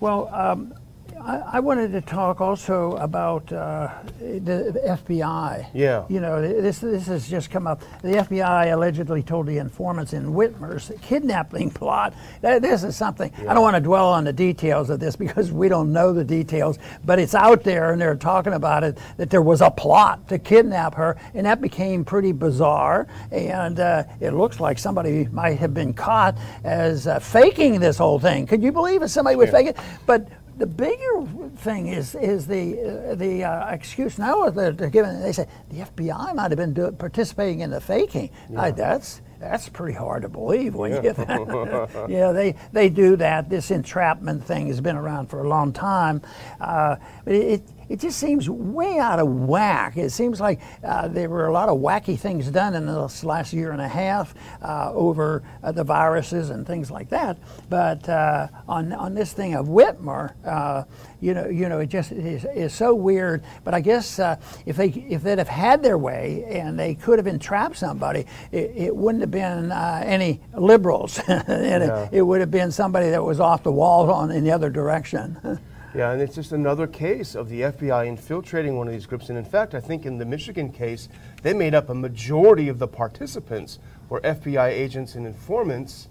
well, 0.00 0.28
um, 0.34 0.74
I, 1.24 1.42
I 1.54 1.60
wanted 1.60 1.92
to 1.92 2.00
talk 2.00 2.40
also 2.40 2.92
about 2.96 3.52
uh, 3.52 3.88
the 4.18 4.80
FBI. 4.84 5.68
Yeah. 5.74 6.04
You 6.08 6.20
know, 6.20 6.40
this 6.40 6.78
this 6.78 7.06
has 7.06 7.28
just 7.28 7.50
come 7.50 7.66
up. 7.66 7.82
The 8.02 8.08
FBI 8.08 8.72
allegedly 8.72 9.22
told 9.22 9.46
the 9.46 9.58
informants 9.58 10.12
in 10.12 10.32
Whitmer's 10.32 10.92
kidnapping 11.02 11.70
plot. 11.70 12.14
That 12.40 12.62
this 12.62 12.84
is 12.84 12.96
something. 12.96 13.32
I 13.48 13.54
don't 13.54 13.62
want 13.62 13.76
to 13.76 13.80
dwell 13.80 14.08
on 14.08 14.24
the 14.24 14.32
details 14.32 14.90
of 14.90 15.00
this 15.00 15.16
because 15.16 15.52
we 15.52 15.68
don't 15.68 15.92
know 15.92 16.12
the 16.12 16.24
details, 16.24 16.78
but 17.04 17.18
it's 17.18 17.34
out 17.34 17.64
there 17.64 17.92
and 17.92 18.00
they're 18.00 18.14
talking 18.14 18.52
about 18.52 18.84
it 18.84 18.98
that 19.16 19.30
there 19.30 19.42
was 19.42 19.60
a 19.60 19.70
plot 19.70 20.28
to 20.28 20.38
kidnap 20.38 20.94
her, 20.94 21.16
and 21.34 21.46
that 21.46 21.60
became 21.60 22.04
pretty 22.04 22.32
bizarre. 22.32 23.06
And 23.30 23.80
uh, 23.80 24.04
it 24.20 24.32
looks 24.32 24.60
like 24.60 24.78
somebody 24.78 25.26
might 25.28 25.58
have 25.58 25.74
been 25.74 25.92
caught 25.92 26.36
as 26.64 27.06
uh, 27.06 27.18
faking 27.18 27.80
this 27.80 27.98
whole 27.98 28.18
thing. 28.18 28.46
Could 28.46 28.62
you 28.62 28.72
believe 28.72 29.02
it? 29.02 29.08
Somebody 29.08 29.36
would 29.36 29.50
fake 29.50 29.68
it, 29.68 29.76
but 30.06 30.28
the 30.58 30.66
bigger 30.66 31.26
thing 31.56 31.88
is 31.88 32.14
is 32.14 32.46
the 32.46 33.10
uh, 33.10 33.14
the 33.14 33.44
uh, 33.44 33.68
excuse 33.70 34.18
now 34.18 34.50
that 34.50 34.76
they're 34.76 34.90
giving. 34.90 35.20
They 35.20 35.32
say 35.32 35.46
the 35.70 35.80
FBI 35.80 36.34
might 36.34 36.50
have 36.50 36.58
been 36.58 36.74
do, 36.74 36.90
participating 36.92 37.60
in 37.60 37.70
the 37.70 37.80
faking. 37.80 38.30
I, 38.56 38.70
that's 38.72 39.22
that's 39.38 39.68
pretty 39.68 39.96
hard 39.96 40.22
to 40.22 40.28
believe 40.28 40.74
when 40.74 40.92
you 40.92 41.00
yeah 42.08 42.32
they 42.32 42.56
they 42.72 42.88
do 42.90 43.16
that. 43.16 43.48
This 43.48 43.70
entrapment 43.70 44.44
thing 44.44 44.66
has 44.66 44.80
been 44.80 44.96
around 44.96 45.28
for 45.28 45.44
a 45.44 45.48
long 45.48 45.72
time, 45.72 46.22
uh, 46.60 46.96
but 47.24 47.34
it. 47.34 47.62
It 47.88 48.00
just 48.00 48.18
seems 48.18 48.48
way 48.50 48.98
out 48.98 49.18
of 49.18 49.28
whack. 49.28 49.96
It 49.96 50.10
seems 50.10 50.40
like 50.40 50.60
uh, 50.84 51.08
there 51.08 51.28
were 51.28 51.46
a 51.46 51.52
lot 51.52 51.68
of 51.68 51.78
wacky 51.78 52.18
things 52.18 52.50
done 52.50 52.74
in 52.74 52.86
this 52.86 53.24
last 53.24 53.52
year 53.52 53.72
and 53.72 53.80
a 53.80 53.88
half 53.88 54.34
uh, 54.62 54.92
over 54.94 55.42
uh, 55.62 55.72
the 55.72 55.84
viruses 55.84 56.50
and 56.50 56.66
things 56.66 56.90
like 56.90 57.08
that. 57.10 57.38
But 57.70 58.08
uh, 58.08 58.48
on 58.68 58.92
on 58.92 59.14
this 59.14 59.32
thing 59.32 59.54
of 59.54 59.66
Whitmer, 59.68 60.34
uh, 60.44 60.84
you 61.20 61.34
know, 61.34 61.46
you 61.48 61.68
know, 61.68 61.78
it 61.80 61.88
just 61.88 62.12
is, 62.12 62.44
is 62.54 62.74
so 62.74 62.94
weird. 62.94 63.42
But 63.64 63.74
I 63.74 63.80
guess 63.80 64.18
uh, 64.18 64.36
if 64.66 64.76
they 64.76 64.88
if 64.88 65.22
they'd 65.22 65.38
have 65.38 65.48
had 65.48 65.82
their 65.82 65.98
way 65.98 66.44
and 66.44 66.78
they 66.78 66.94
could 66.94 67.18
have 67.18 67.26
entrapped 67.26 67.76
somebody, 67.76 68.26
it, 68.52 68.72
it 68.76 68.96
wouldn't 68.96 69.22
have 69.22 69.30
been 69.30 69.72
any 69.72 70.40
liberals, 70.54 71.18
and 71.28 71.82
Yeah. 71.82 72.04
it, 72.04 72.18
it 72.18 72.22
would 72.22 72.40
have 72.40 72.50
been 72.50 72.70
somebody 72.70 73.10
that 73.10 73.22
was 73.24 73.40
off 73.40 73.62
the 73.62 73.72
wall 73.72 74.10
on 74.10 74.30
in 74.30 74.44
the 74.44 74.52
other 74.52 74.70
direction. 74.70 75.58
Yeah, 75.94 76.12
and 76.12 76.20
it's 76.20 76.34
just 76.34 76.52
another 76.52 76.86
case 76.86 77.34
of 77.34 77.48
the 77.48 77.62
FBI 77.62 78.06
infiltrating 78.06 78.76
one 78.76 78.88
of 78.88 78.92
these 78.92 79.06
groups. 79.06 79.30
And 79.30 79.38
in 79.38 79.44
fact, 79.44 79.74
I 79.74 79.80
think 79.80 80.04
in 80.04 80.18
the 80.18 80.26
Michigan 80.26 80.70
case, 80.70 81.08
they 81.42 81.54
made 81.54 81.74
up 81.74 81.88
a 81.88 81.94
majority 81.94 82.68
of 82.68 82.78
the 82.78 82.86
participants 82.86 83.78
were 84.10 84.20
FBI 84.20 84.68
agents 84.68 85.14
and 85.14 85.26
informants. 85.26 86.08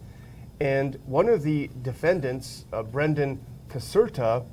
And 0.59 0.97
one 1.05 1.29
of 1.29 1.43
the 1.43 1.69
defendants, 1.83 2.65
uh, 2.73 2.81
Brendan 2.81 3.39
Caserta, 3.69 4.45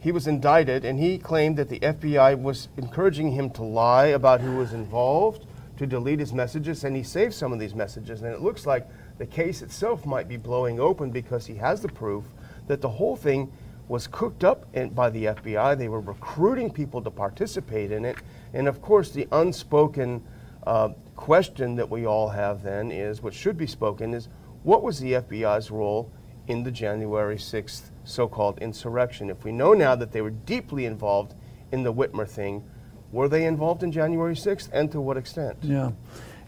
he 0.00 0.10
was 0.10 0.26
indicted 0.26 0.86
and 0.86 0.98
he 0.98 1.18
claimed 1.18 1.58
that 1.58 1.68
the 1.68 1.80
FBI 1.80 2.40
was 2.40 2.68
encouraging 2.78 3.32
him 3.32 3.50
to 3.50 3.62
lie 3.62 4.06
about 4.06 4.40
who 4.40 4.56
was 4.56 4.72
involved, 4.72 5.46
to 5.76 5.86
delete 5.86 6.18
his 6.18 6.32
messages, 6.32 6.84
and 6.84 6.96
he 6.96 7.02
saved 7.02 7.34
some 7.34 7.52
of 7.52 7.58
these 7.58 7.74
messages. 7.74 8.22
And 8.22 8.32
it 8.32 8.40
looks 8.40 8.64
like 8.64 8.88
the 9.18 9.26
case 9.26 9.60
itself 9.60 10.06
might 10.06 10.28
be 10.28 10.38
blowing 10.38 10.80
open 10.80 11.10
because 11.10 11.44
he 11.44 11.56
has 11.56 11.82
the 11.82 11.88
proof 11.88 12.24
that 12.68 12.80
the 12.80 12.88
whole 12.88 13.16
thing 13.16 13.52
was 13.92 14.06
cooked 14.06 14.42
up 14.42 14.64
in, 14.72 14.88
by 14.88 15.10
the 15.10 15.26
FBI. 15.26 15.76
They 15.76 15.88
were 15.88 16.00
recruiting 16.00 16.70
people 16.70 17.02
to 17.02 17.10
participate 17.10 17.92
in 17.92 18.06
it. 18.06 18.16
And 18.54 18.66
of 18.66 18.80
course, 18.80 19.10
the 19.10 19.28
unspoken 19.32 20.24
uh, 20.66 20.88
question 21.14 21.76
that 21.76 21.90
we 21.90 22.06
all 22.06 22.30
have 22.30 22.62
then 22.62 22.90
is 22.90 23.22
what 23.22 23.34
should 23.34 23.58
be 23.58 23.66
spoken 23.66 24.14
is 24.14 24.30
what 24.62 24.82
was 24.82 24.98
the 24.98 25.12
FBI's 25.12 25.70
role 25.70 26.10
in 26.46 26.62
the 26.62 26.70
January 26.70 27.36
6th 27.36 27.90
so 28.04 28.26
called 28.26 28.58
insurrection? 28.60 29.28
If 29.28 29.44
we 29.44 29.52
know 29.52 29.74
now 29.74 29.94
that 29.94 30.10
they 30.10 30.22
were 30.22 30.30
deeply 30.30 30.86
involved 30.86 31.34
in 31.70 31.82
the 31.82 31.92
Whitmer 31.92 32.26
thing, 32.26 32.64
were 33.12 33.28
they 33.28 33.44
involved 33.44 33.82
in 33.82 33.92
January 33.92 34.34
6th 34.34 34.70
and 34.72 34.90
to 34.90 35.02
what 35.02 35.18
extent? 35.18 35.58
Yeah. 35.60 35.90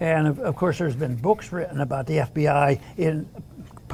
And 0.00 0.26
of, 0.26 0.38
of 0.38 0.56
course, 0.56 0.78
there's 0.78 0.96
been 0.96 1.14
books 1.14 1.52
written 1.52 1.82
about 1.82 2.06
the 2.06 2.16
FBI 2.18 2.80
in 2.96 3.28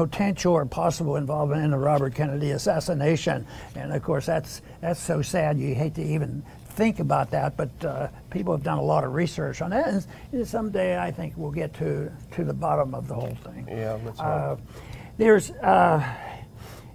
potential 0.09 0.55
or 0.55 0.65
possible 0.65 1.17
involvement 1.17 1.63
in 1.63 1.71
the 1.73 1.79
Robert 1.79 2.15
Kennedy 2.15 2.53
assassination. 2.53 3.47
And 3.75 3.93
of 3.93 4.03
course, 4.03 4.25
that's 4.25 4.63
that's 4.81 4.99
so 4.99 5.21
sad. 5.21 5.59
You 5.59 5.75
hate 5.75 5.95
to 5.97 6.03
even 6.03 6.43
think 6.71 7.01
about 7.01 7.31
that, 7.33 7.55
but 7.55 7.85
uh, 7.85 8.09
people 8.31 8.55
have 8.55 8.63
done 8.63 8.79
a 8.79 8.83
lot 8.83 9.05
of 9.05 9.13
research 9.13 9.61
on 9.61 9.71
that. 9.71 9.89
And, 9.89 10.07
and 10.33 10.49
someday, 10.49 10.99
I 10.99 11.11
think 11.11 11.35
we'll 11.37 11.51
get 11.51 11.75
to 11.75 12.11
to 12.33 12.45
the 12.45 12.55
bottom 12.55 12.95
of 12.95 13.09
the 13.09 13.15
whole 13.15 13.37
thing. 13.45 13.67
Yeah, 13.69 13.99
let's 14.03 14.19
hope. 14.19 14.27
Uh, 14.27 14.57
there's. 15.19 15.51
Uh, 15.51 16.03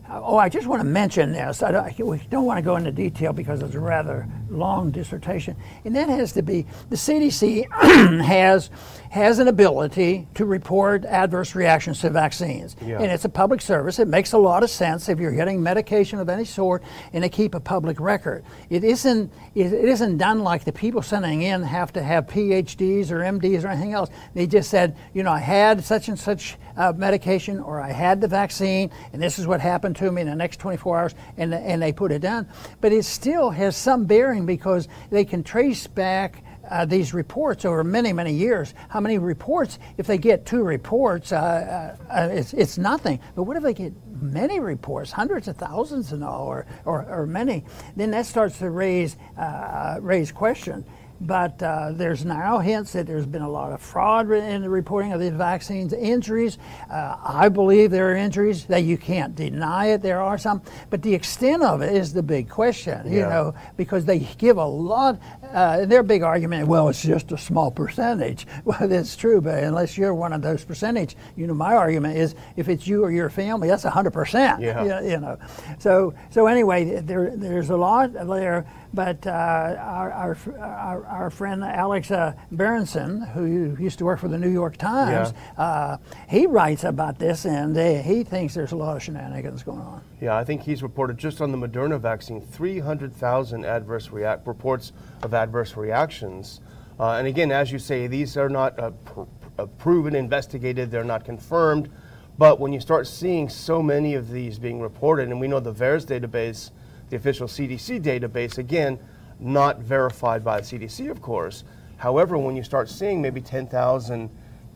Oh, 0.07 0.37
I 0.37 0.49
just 0.49 0.67
want 0.67 0.81
to 0.81 0.87
mention 0.87 1.31
this. 1.31 1.63
I 1.63 1.71
don't, 1.71 1.99
we 1.99 2.21
don't 2.29 2.45
want 2.45 2.59
to 2.59 2.61
go 2.61 2.75
into 2.75 2.91
detail 2.91 3.33
because 3.33 3.63
it's 3.63 3.73
rather 3.73 4.27
long 4.49 4.91
dissertation, 4.91 5.55
and 5.83 5.95
that 5.95 6.09
has 6.09 6.33
to 6.33 6.41
be 6.41 6.65
the 6.89 6.95
CDC 6.95 7.69
has 8.25 8.69
has 9.09 9.39
an 9.39 9.47
ability 9.47 10.27
to 10.35 10.45
report 10.45 11.05
adverse 11.05 11.55
reactions 11.55 12.01
to 12.01 12.09
vaccines, 12.09 12.75
Yeah. 12.85 12.97
and 13.01 13.09
it's 13.09 13.23
a 13.23 13.29
public 13.29 13.61
service. 13.61 13.97
It 13.97 14.09
makes 14.09 14.33
a 14.33 14.37
lot 14.37 14.61
of 14.61 14.69
sense 14.69 15.07
if 15.07 15.19
you're 15.19 15.31
getting 15.31 15.63
medication 15.63 16.19
of 16.19 16.27
any 16.27 16.43
sort, 16.43 16.83
and 17.13 17.23
they 17.23 17.29
keep 17.29 17.55
a 17.55 17.59
public 17.61 17.99
record. 18.01 18.43
It 18.69 18.83
isn't 18.83 19.31
it 19.53 19.71
it 19.71 19.85
isn't 19.85 20.17
done 20.17 20.39
like 20.39 20.65
the 20.65 20.73
people 20.73 21.01
sending 21.01 21.43
in 21.43 21.63
have 21.63 21.93
to 21.93 22.03
have 22.03 22.27
PhDs 22.27 23.11
or 23.11 23.19
MDs 23.19 23.63
or 23.63 23.69
anything 23.69 23.93
else. 23.93 24.09
They 24.33 24.47
just 24.47 24.69
said, 24.69 24.97
you 25.13 25.23
know, 25.23 25.31
I 25.31 25.39
had 25.39 25.83
such 25.83 26.09
and 26.09 26.19
such 26.19 26.57
uh, 26.75 26.91
medication, 26.95 27.59
or 27.61 27.79
I 27.79 27.91
had 27.91 28.19
the 28.19 28.27
vaccine, 28.27 28.91
and 29.13 29.21
this 29.21 29.39
is 29.39 29.47
what 29.47 29.61
happened 29.61 29.95
to 29.97 30.11
me 30.11 30.21
in 30.21 30.27
the 30.27 30.35
next 30.35 30.59
24 30.59 30.99
hours, 30.99 31.15
and, 31.37 31.53
and 31.53 31.81
they 31.81 31.93
put 31.93 32.11
it 32.11 32.19
down. 32.19 32.47
But 32.81 32.91
it 32.91 33.05
still 33.05 33.49
has 33.51 33.77
some 33.77 34.03
bearing 34.05 34.34
because 34.43 34.87
they 35.11 35.23
can 35.23 35.43
trace 35.43 35.87
back 35.87 36.43
uh, 36.69 36.85
these 36.85 37.13
reports 37.13 37.65
over 37.65 37.83
many, 37.83 38.11
many 38.11 38.33
years. 38.33 38.73
How 38.89 38.99
many 38.99 39.17
reports? 39.17 39.77
If 39.97 40.07
they 40.07 40.17
get 40.17 40.45
two 40.45 40.63
reports, 40.63 41.31
uh, 41.31 41.97
uh, 42.09 42.13
uh 42.13 42.29
it's, 42.31 42.53
it's 42.53 42.77
nothing. 42.77 43.19
But 43.35 43.43
what 43.43 43.57
if 43.57 43.63
they 43.63 43.73
get 43.73 43.93
many 44.21 44.59
reports, 44.59 45.11
hundreds 45.11 45.47
of 45.47 45.57
thousands 45.57 46.11
and 46.11 46.23
all, 46.23 46.47
or, 46.47 46.65
or, 46.85 47.05
or 47.05 47.27
many? 47.27 47.65
Then 47.95 48.11
that 48.11 48.25
starts 48.25 48.59
to 48.59 48.69
raise 48.69 49.15
uh, 49.37 49.99
raise 50.01 50.31
questions. 50.31 50.85
But 51.25 51.61
uh, 51.63 51.91
there's 51.93 52.23
now 52.23 52.59
hints 52.59 52.93
that 52.93 53.07
there's 53.07 53.25
been 53.25 53.41
a 53.41 53.49
lot 53.49 53.71
of 53.71 53.81
fraud 53.81 54.29
in 54.31 54.61
the 54.61 54.69
reporting 54.69 55.11
of 55.11 55.19
these 55.19 55.31
vaccines. 55.31 55.91
Injuries, 55.91 56.57
uh, 56.91 57.17
I 57.23 57.49
believe 57.49 57.89
there 57.89 58.11
are 58.11 58.15
injuries 58.15 58.65
that 58.65 58.83
you 58.83 58.97
can't 58.97 59.35
deny 59.35 59.87
it. 59.87 60.01
There 60.01 60.21
are 60.21 60.37
some, 60.37 60.61
but 60.89 61.01
the 61.01 61.13
extent 61.13 61.63
of 61.63 61.81
it 61.81 61.95
is 61.95 62.13
the 62.13 62.21
big 62.21 62.47
question. 62.47 63.01
Yeah. 63.05 63.13
You 63.13 63.21
know, 63.21 63.55
because 63.75 64.05
they 64.05 64.19
give 64.19 64.57
a 64.57 64.65
lot. 64.65 65.19
Uh, 65.43 65.85
their 65.85 66.03
big 66.03 66.21
argument, 66.21 66.67
well, 66.67 66.89
it's 66.89 67.01
just 67.01 67.31
a 67.31 67.37
small 67.37 67.71
percentage. 67.71 68.45
Well, 68.65 68.87
that's 68.87 69.15
true, 69.15 69.41
but 69.41 69.63
unless 69.63 69.95
you're 69.95 70.15
one 70.15 70.33
of 70.33 70.41
those 70.41 70.65
percentage, 70.65 71.15
you 71.35 71.45
know, 71.45 71.53
my 71.53 71.75
argument 71.75 72.17
is 72.17 72.33
if 72.55 72.67
it's 72.67 72.87
you 72.87 73.03
or 73.03 73.11
your 73.11 73.29
family, 73.29 73.67
that's 73.67 73.83
hundred 73.83 74.11
percent. 74.11 74.59
Yeah. 74.61 75.01
You 75.01 75.19
know, 75.19 75.37
so 75.77 76.15
so 76.31 76.47
anyway, 76.47 76.99
there 77.01 77.35
there's 77.35 77.69
a 77.69 77.77
lot 77.77 78.13
there 78.13 78.65
but 78.95 79.27
uh, 79.27 79.29
our, 79.29 80.11
our, 80.11 80.37
our, 80.59 81.05
our, 81.05 81.29
friend 81.29 81.63
Alex 81.63 82.09
uh, 82.09 82.33
Berenson, 82.51 83.21
who 83.21 83.75
used 83.77 83.99
to 83.99 84.05
work 84.05 84.19
for 84.19 84.29
the 84.29 84.37
New 84.37 84.49
York 84.49 84.77
Times, 84.77 85.33
yeah. 85.57 85.63
uh, 85.63 85.97
he 86.29 86.47
writes 86.47 86.85
about 86.85 87.19
this 87.19 87.45
and 87.45 87.75
he 88.03 88.23
thinks 88.23 88.53
there's 88.53 88.71
a 88.71 88.75
lot 88.75 88.95
of 88.95 89.03
shenanigans 89.03 89.63
going 89.63 89.81
on. 89.81 90.01
Yeah, 90.21 90.37
I 90.37 90.45
think 90.45 90.63
he's 90.63 90.81
reported 90.81 91.17
just 91.17 91.41
on 91.41 91.51
the 91.51 91.57
Moderna 91.57 91.99
vaccine 91.99 92.41
300,000 92.41 93.65
adverse 93.65 94.09
react 94.09 94.47
reports 94.47 94.93
of 95.21 95.33
adverse 95.33 95.75
reactions. 95.75 96.61
Uh, 96.97 97.11
and 97.11 97.27
again, 97.27 97.51
as 97.51 97.71
you 97.71 97.79
say, 97.79 98.07
these 98.07 98.37
are 98.37 98.49
not 98.49 98.79
uh, 98.79 98.91
pr- 98.91 99.21
uh, 99.59 99.65
proven, 99.65 100.15
investigated, 100.15 100.89
they're 100.89 101.03
not 101.03 101.25
confirmed. 101.25 101.89
But 102.37 102.59
when 102.59 102.73
you 102.73 102.79
start 102.79 103.07
seeing 103.07 103.49
so 103.49 103.81
many 103.81 104.15
of 104.15 104.29
these 104.29 104.59
being 104.59 104.81
reported, 104.81 105.29
and 105.29 105.39
we 105.39 105.47
know 105.47 105.59
the 105.59 105.73
VAERS 105.73 106.05
database 106.05 106.71
the 107.09 107.15
official 107.15 107.47
CDC 107.47 108.01
database, 108.01 108.57
again, 108.57 108.99
not 109.39 109.79
verified 109.79 110.43
by 110.43 110.61
the 110.61 110.65
CDC, 110.65 111.09
of 111.09 111.21
course. 111.21 111.63
However, 111.97 112.37
when 112.37 112.55
you 112.55 112.63
start 112.63 112.89
seeing 112.89 113.21
maybe 113.21 113.41
10,000 113.41 114.29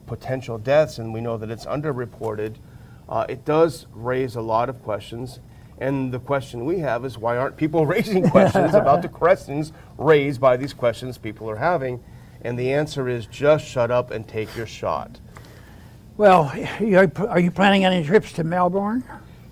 potential 0.06 0.58
deaths, 0.58 1.00
and 1.00 1.14
we 1.14 1.22
know 1.22 1.38
that 1.38 1.50
it's 1.50 1.66
underreported, 1.66 2.56
uh, 3.08 3.26
it 3.28 3.46
does 3.46 3.88
raise 3.94 4.36
a 4.36 4.42
lot 4.42 4.70
of 4.70 4.82
questions. 4.84 5.40
And 5.80 6.12
the 6.12 6.20
question 6.20 6.66
we 6.66 6.80
have 6.80 7.06
is 7.06 7.18
why 7.18 7.38
aren't 7.38 7.58
people 7.58 7.86
raising 7.96 8.30
questions 8.30 8.74
about 8.76 9.02
the 9.02 9.10
questions 9.10 9.72
raised 9.98 10.40
by 10.40 10.58
these 10.58 10.74
questions 10.74 11.18
people 11.18 11.50
are 11.50 11.58
having? 11.58 12.04
And 12.42 12.58
the 12.58 12.72
answer 12.72 13.10
is 13.10 13.26
just 13.26 13.66
shut 13.66 13.92
up 13.92 14.12
and 14.12 14.28
take 14.28 14.56
your 14.56 14.68
shot. 14.68 15.20
Well, 16.16 16.52
are 17.30 17.40
you 17.40 17.52
planning 17.52 17.86
any 17.86 18.04
trips 18.04 18.34
to 18.34 18.44
Melbourne? 18.44 19.04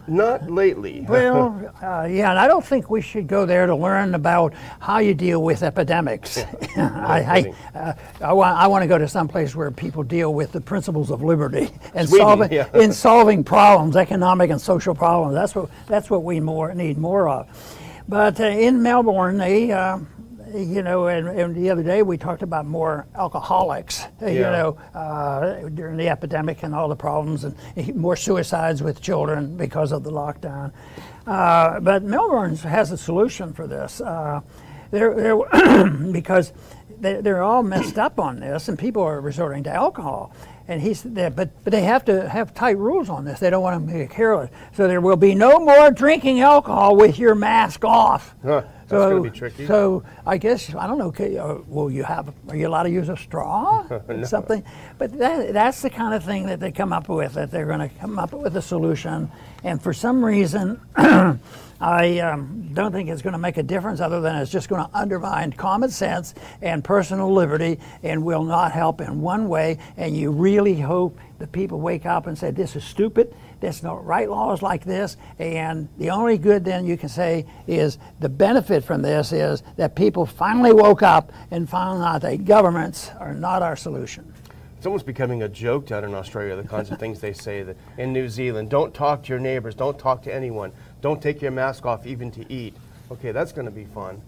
Not 0.08 0.50
lately. 0.50 1.02
well, 1.10 1.74
uh, 1.82 2.08
yeah, 2.10 2.30
and 2.30 2.39
I 2.39 2.48
don't 2.48 2.65
think 2.65 2.89
we 2.89 3.02
should 3.02 3.28
go 3.28 3.46
there 3.46 3.65
to 3.65 3.76
learn 3.76 4.15
about 4.15 4.54
how 4.80 5.00
you 5.00 5.13
deal 5.13 5.43
with 5.43 5.63
epidemics. 5.63 6.38
I, 6.78 7.54
I, 7.74 7.78
uh, 7.78 7.93
I, 8.22 8.34
want, 8.34 8.58
I 8.58 8.67
want 8.67 8.84
to 8.84 8.88
go 8.88 8.98
to 8.98 9.08
some 9.08 9.28
place 9.28 9.56
where 9.56 9.70
people 9.70 10.04
deal 10.04 10.34
with 10.34 10.52
the 10.52 10.62
principles 10.62 11.12
of 11.12 11.22
liberty 11.22 11.70
and 11.93 12.08
Sweden, 12.08 12.28
solving, 12.28 12.52
yeah. 12.52 12.70
in 12.74 12.93
solving 12.93 13.43
problems, 13.43 13.96
economic 13.96 14.50
and 14.50 14.62
social 14.62 14.96
problems. 14.96 15.34
That's 15.34 15.56
what, 15.56 15.70
that's 15.88 16.10
what 16.10 16.24
we 16.24 16.39
more 16.39 16.74
need 16.74 16.98
more 16.98 17.28
of. 17.28 17.48
But 18.08 18.39
uh, 18.39 18.46
in 18.46 18.82
Melbourne, 18.82 19.38
they 19.38 19.72
uh, 19.72 20.00
you 20.54 20.84
know, 20.84 21.08
and, 21.08 21.28
and, 21.28 21.56
the 21.56 21.70
other 21.70 21.84
day 21.84 22.02
we 22.02 22.18
talked 22.18 22.42
about 22.42 22.66
more 22.66 23.06
alcoholics, 23.16 24.04
yeah. 24.22 24.30
you 24.30 24.42
know, 24.42 24.78
uh, 24.94 25.70
during 25.70 25.98
the 25.98 26.10
epidemic 26.10 26.64
and 26.64 26.74
all 26.74 26.88
the 26.88 26.96
problems, 26.96 27.44
and 27.44 27.56
more 27.96 28.16
suicides 28.16 28.82
with 28.82 29.02
children 29.02 29.58
because 29.58 29.92
of 29.92 30.04
the 30.04 30.12
lockdown. 30.12 30.72
Uh, 31.26 31.80
but 31.80 32.04
Melbourne 32.04 32.56
has 32.58 32.92
a 32.92 32.98
solution 32.98 33.54
for 33.54 33.68
this. 33.68 34.00
Uh, 34.00 34.42
they're, 34.92 35.14
they're 35.14 35.86
because 36.12 36.54
they, 37.00 37.22
they're 37.22 37.44
all 37.44 37.64
messed 37.64 37.98
up 37.98 38.20
on 38.20 38.40
this, 38.40 38.70
and 38.70 38.80
people 38.80 39.04
are 39.04 39.20
resorting 39.20 39.64
to 39.64 39.74
alcohol. 39.74 40.34
And 40.70 40.82
he's 40.82 41.02
there, 41.02 41.30
but 41.30 41.64
but 41.64 41.72
they 41.72 41.84
have 41.84 42.04
to 42.06 42.28
have 42.28 42.54
tight 42.54 42.78
rules 42.78 43.10
on 43.10 43.24
this. 43.24 43.40
They 43.40 43.50
don't 43.50 43.64
want 43.64 43.88
to 43.88 43.94
be 43.94 44.06
careless. 44.08 44.50
So 44.74 44.86
there 44.86 45.00
will 45.00 45.16
be 45.16 45.34
no 45.34 45.60
more 45.60 45.92
drinking 45.92 46.42
alcohol 46.42 46.98
with 46.98 47.18
your 47.18 47.36
mask 47.36 47.86
off. 47.86 48.36
Huh. 48.44 48.64
That's 48.88 49.04
so, 49.04 49.10
going 49.10 49.23
to 49.23 49.30
be 49.30 49.38
tricky. 49.38 49.67
So 49.67 50.04
I 50.26 50.38
guess 50.38 50.73
I 50.73 50.88
don't 50.88 50.97
know. 50.97 51.08
Okay, 51.08 51.38
uh, 51.38 51.56
will 51.67 51.91
you 51.91 52.04
have? 52.04 52.34
Are 52.47 52.56
you 52.56 52.69
allowed 52.69 52.84
to 52.84 52.89
use 52.89 53.10
a 53.10 53.17
straw? 53.17 53.86
no. 54.08 54.23
Something. 54.23 54.63
But 54.97 55.17
that, 55.17 55.52
that's 55.52 55.82
the 55.82 55.89
kind 55.89 56.13
of 56.13 56.23
thing 56.23 56.45
that 56.45 56.62
they 56.62 56.71
come 56.71 56.93
up 56.93 57.10
with. 57.10 57.34
That 57.34 57.52
they're 57.52 57.65
going 57.65 57.80
to 57.80 57.89
come 57.89 58.17
up 58.17 58.32
with 58.32 58.56
a 58.56 58.62
solution. 58.62 59.30
And 59.63 59.82
for 59.82 59.91
some 59.91 60.23
reason, 60.23 60.80
I 60.95 62.19
um, 62.19 62.69
don't 62.73 62.93
think 62.93 63.10
it's 63.10 63.21
going 63.21 63.34
to 63.34 63.39
make 63.39 63.58
a 63.58 63.63
difference. 63.63 64.00
Other 64.00 64.21
than 64.21 64.38
it's 64.38 64.52
just 64.52 64.69
going 64.69 64.84
to 64.84 64.89
undermine 64.97 65.52
common 65.52 65.89
sense 65.89 66.34
and 66.62 66.82
personal 66.82 67.34
liberty, 67.34 67.80
and 68.04 68.23
will 68.23 68.43
not 68.43 68.71
help 68.71 69.02
in 69.02 69.21
one 69.21 69.50
way. 69.50 69.80
And 69.97 70.15
you 70.15 70.32
really 70.32 70.80
hope 70.80 71.19
that 71.39 71.52
people 71.52 71.82
wake 71.82 72.06
up 72.06 72.28
and 72.28 72.38
say, 72.38 72.52
"This 72.52 72.78
is 72.78 72.86
stupid." 72.86 73.36
There's 73.60 73.82
no 73.82 73.96
right 73.96 74.30
laws 74.30 74.62
like 74.62 74.84
this, 74.84 75.17
and 75.39 75.89
the 75.98 76.12
only 76.12 76.38
good 76.38 76.63
then 76.63 76.86
you 76.86 76.98
can 76.98 77.10
say 77.10 77.46
is 77.65 77.98
the 78.20 78.30
benefit 78.30 78.84
from 78.84 79.02
this 79.02 79.32
is 79.32 79.63
that 79.78 79.96
people 79.96 80.26
finally 80.26 80.74
woke 80.74 81.02
up 81.02 81.32
and 81.50 81.67
found 81.67 82.04
out 82.04 82.22
that 82.22 82.46
governments 82.46 83.10
are 83.20 83.34
not 83.34 83.62
our 83.62 83.76
solution. 83.76 84.32
It's 84.78 84.86
almost 84.86 85.08
becoming 85.08 85.41
a 85.41 85.50
joke 85.50 85.88
down 85.88 86.04
in 86.04 86.13
Australia, 86.13 86.56
the 86.56 86.67
kinds 86.67 86.91
of 86.91 87.00
things 87.00 87.20
they 87.20 87.34
say 87.34 87.63
that 87.63 87.76
in 87.98 88.13
New 88.13 88.30
Zealand. 88.30 88.70
Don't 88.70 88.93
talk 88.93 89.24
to 89.24 89.30
your 89.30 89.39
neighbors, 89.39 89.74
don't 89.74 89.98
talk 89.98 90.22
to 90.24 90.34
anyone, 90.34 90.72
don't 91.02 91.22
take 91.22 91.41
your 91.41 91.52
mask 91.52 91.86
off 91.86 92.06
even 92.06 92.30
to 92.32 92.52
eat. 92.52 92.76
Okay, 93.12 93.32
that's 93.32 93.52
going 93.52 93.65
to 93.65 93.72
be 93.72 93.86
fun. 93.86 94.22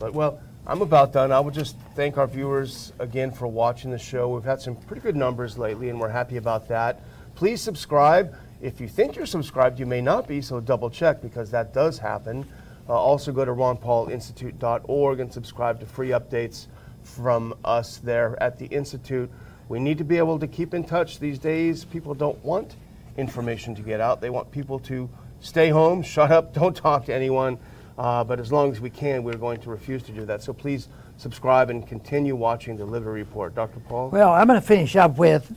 But 0.00 0.12
well, 0.12 0.40
I'm 0.66 0.80
about 0.80 1.12
done. 1.12 1.32
I 1.32 1.40
would 1.40 1.54
just 1.54 1.76
thank 1.94 2.18
our 2.18 2.26
viewers 2.26 2.92
again 2.98 3.30
for 3.30 3.46
watching 3.46 3.90
the 3.90 3.98
show. 3.98 4.28
We've 4.28 4.44
had 4.44 4.60
some 4.60 4.76
pretty 4.76 5.02
good 5.02 5.16
numbers 5.16 5.58
lately, 5.58 5.88
and 5.88 6.00
we're 6.00 6.08
happy 6.08 6.36
about 6.36 6.68
that. 6.68 7.00
Please 7.34 7.60
subscribe. 7.60 8.34
If 8.62 8.80
you 8.80 8.86
think 8.86 9.16
you're 9.16 9.26
subscribed, 9.26 9.80
you 9.80 9.86
may 9.86 10.00
not 10.00 10.28
be, 10.28 10.40
so 10.40 10.60
double 10.60 10.88
check 10.88 11.20
because 11.20 11.50
that 11.50 11.74
does 11.74 11.98
happen. 11.98 12.46
Uh, 12.88 12.92
also, 12.92 13.32
go 13.32 13.44
to 13.44 13.50
ronpaulinstitute.org 13.50 15.20
and 15.20 15.32
subscribe 15.32 15.80
to 15.80 15.86
free 15.86 16.10
updates 16.10 16.68
from 17.02 17.54
us 17.64 17.98
there 17.98 18.40
at 18.40 18.58
the 18.58 18.66
Institute. 18.66 19.28
We 19.68 19.80
need 19.80 19.98
to 19.98 20.04
be 20.04 20.16
able 20.16 20.38
to 20.38 20.46
keep 20.46 20.74
in 20.74 20.84
touch 20.84 21.18
these 21.18 21.40
days. 21.40 21.84
People 21.84 22.14
don't 22.14 22.42
want 22.44 22.76
information 23.16 23.74
to 23.74 23.82
get 23.82 24.00
out, 24.00 24.20
they 24.20 24.30
want 24.30 24.50
people 24.52 24.78
to 24.78 25.10
stay 25.40 25.68
home, 25.68 26.02
shut 26.02 26.30
up, 26.30 26.54
don't 26.54 26.76
talk 26.76 27.04
to 27.06 27.14
anyone. 27.14 27.58
Uh, 27.98 28.24
but 28.24 28.40
as 28.40 28.50
long 28.50 28.70
as 28.70 28.80
we 28.80 28.88
can, 28.88 29.22
we're 29.22 29.36
going 29.36 29.60
to 29.60 29.70
refuse 29.70 30.02
to 30.04 30.12
do 30.12 30.24
that. 30.24 30.42
So 30.42 30.52
please 30.52 30.88
subscribe 31.18 31.68
and 31.68 31.86
continue 31.86 32.34
watching 32.34 32.76
the 32.76 32.84
Liberty 32.86 33.20
Report. 33.20 33.54
Dr. 33.54 33.80
Paul? 33.80 34.08
Well, 34.10 34.32
I'm 34.32 34.46
going 34.46 34.58
to 34.58 34.66
finish 34.66 34.96
up 34.96 35.18
with 35.18 35.54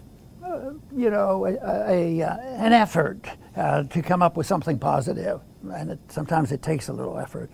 you 0.96 1.10
know, 1.10 1.46
a, 1.46 1.54
a, 1.90 2.22
uh, 2.22 2.38
an 2.38 2.74
effort 2.74 3.28
uh, 3.56 3.84
to 3.84 4.02
come 4.02 4.22
up 4.22 4.38
with 4.38 4.48
something 4.48 4.80
positive, 4.80 5.42
and 5.72 5.92
it, 5.92 6.00
sometimes 6.10 6.52
it 6.52 6.62
takes 6.62 6.90
a 6.90 6.94
little 6.94 7.18
effort. 7.18 7.50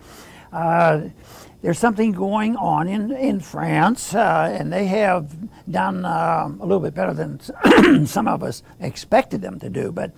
Uh, 0.52 1.08
there's 1.62 1.78
something 1.78 2.12
going 2.12 2.56
on 2.56 2.88
in, 2.88 3.12
in 3.12 3.40
France, 3.40 4.14
uh, 4.14 4.54
and 4.58 4.72
they 4.72 4.86
have 4.86 5.32
done 5.70 6.04
uh, 6.04 6.50
a 6.60 6.66
little 6.66 6.80
bit 6.80 6.92
better 6.92 7.14
than 7.14 8.06
some 8.06 8.26
of 8.26 8.42
us 8.42 8.62
expected 8.80 9.40
them 9.40 9.58
to 9.60 9.70
do. 9.70 9.92
But, 9.92 10.12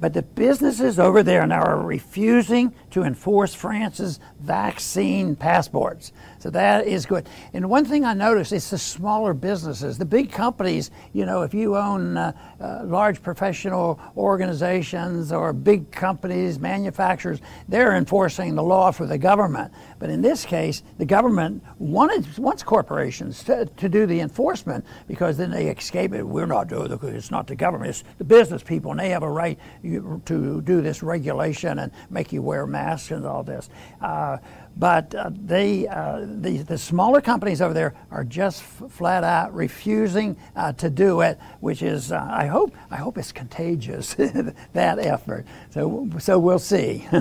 but 0.00 0.14
the 0.14 0.22
businesses 0.22 0.98
over 0.98 1.22
there 1.22 1.46
now 1.46 1.62
are 1.62 1.80
refusing 1.80 2.74
to 2.90 3.02
enforce 3.02 3.54
France's 3.54 4.20
vaccine 4.40 5.36
passports. 5.36 6.12
So 6.38 6.50
that 6.50 6.86
is 6.86 7.04
good. 7.04 7.28
And 7.52 7.68
one 7.68 7.84
thing 7.84 8.04
I 8.04 8.14
noticed, 8.14 8.52
it's 8.52 8.70
the 8.70 8.78
smaller 8.78 9.34
businesses. 9.34 9.98
The 9.98 10.04
big 10.04 10.30
companies, 10.30 10.90
you 11.12 11.26
know, 11.26 11.42
if 11.42 11.52
you 11.52 11.76
own 11.76 12.16
uh, 12.16 12.32
uh, 12.60 12.84
large 12.84 13.22
professional 13.22 14.00
organizations 14.16 15.32
or 15.32 15.52
big 15.52 15.90
companies, 15.90 16.58
manufacturers, 16.58 17.40
they're 17.68 17.96
enforcing 17.96 18.54
the 18.54 18.62
law 18.62 18.90
for 18.90 19.06
the 19.06 19.18
government. 19.18 19.72
But 19.98 20.10
in 20.10 20.22
this 20.22 20.44
case, 20.44 20.82
the 20.98 21.04
government 21.04 21.62
wanted 21.78 22.38
wants 22.38 22.62
corporations 22.62 23.42
to, 23.44 23.66
to 23.66 23.88
do 23.88 24.06
the 24.06 24.20
enforcement 24.20 24.84
because 25.06 25.36
then 25.36 25.50
they 25.50 25.66
escape 25.66 26.14
it. 26.14 26.22
We're 26.22 26.46
not 26.46 26.68
doing 26.68 26.92
it. 26.92 27.02
It's 27.02 27.30
not 27.30 27.46
the 27.46 27.56
government. 27.56 27.90
It's 27.90 28.04
the 28.18 28.24
business 28.24 28.62
people, 28.62 28.92
and 28.92 29.00
they 29.00 29.10
have 29.10 29.24
a 29.24 29.30
right 29.30 29.58
to 29.82 30.62
do 30.62 30.80
this 30.80 31.02
regulation 31.02 31.80
and 31.80 31.92
make 32.10 32.32
you 32.32 32.42
wear 32.42 32.66
masks 32.66 32.77
and 33.10 33.26
all 33.26 33.42
this. 33.42 33.68
Uh, 34.00 34.38
but 34.76 35.12
uh, 35.14 35.30
they, 35.32 35.88
uh, 35.88 36.24
the, 36.24 36.58
the 36.58 36.78
smaller 36.78 37.20
companies 37.20 37.60
over 37.60 37.74
there 37.74 37.94
are 38.10 38.22
just 38.22 38.62
flat 38.62 39.24
out 39.24 39.52
refusing 39.52 40.36
uh, 40.54 40.72
to 40.74 40.88
do 40.88 41.20
it, 41.22 41.38
which 41.60 41.82
is, 41.82 42.12
uh, 42.12 42.28
I 42.30 42.46
hope, 42.46 42.72
I 42.90 42.96
hope 42.96 43.18
it's 43.18 43.32
contagious, 43.32 44.14
that 44.72 44.98
effort. 44.98 45.46
So, 45.70 46.08
so 46.18 46.38
we'll 46.38 46.60
see. 46.60 47.06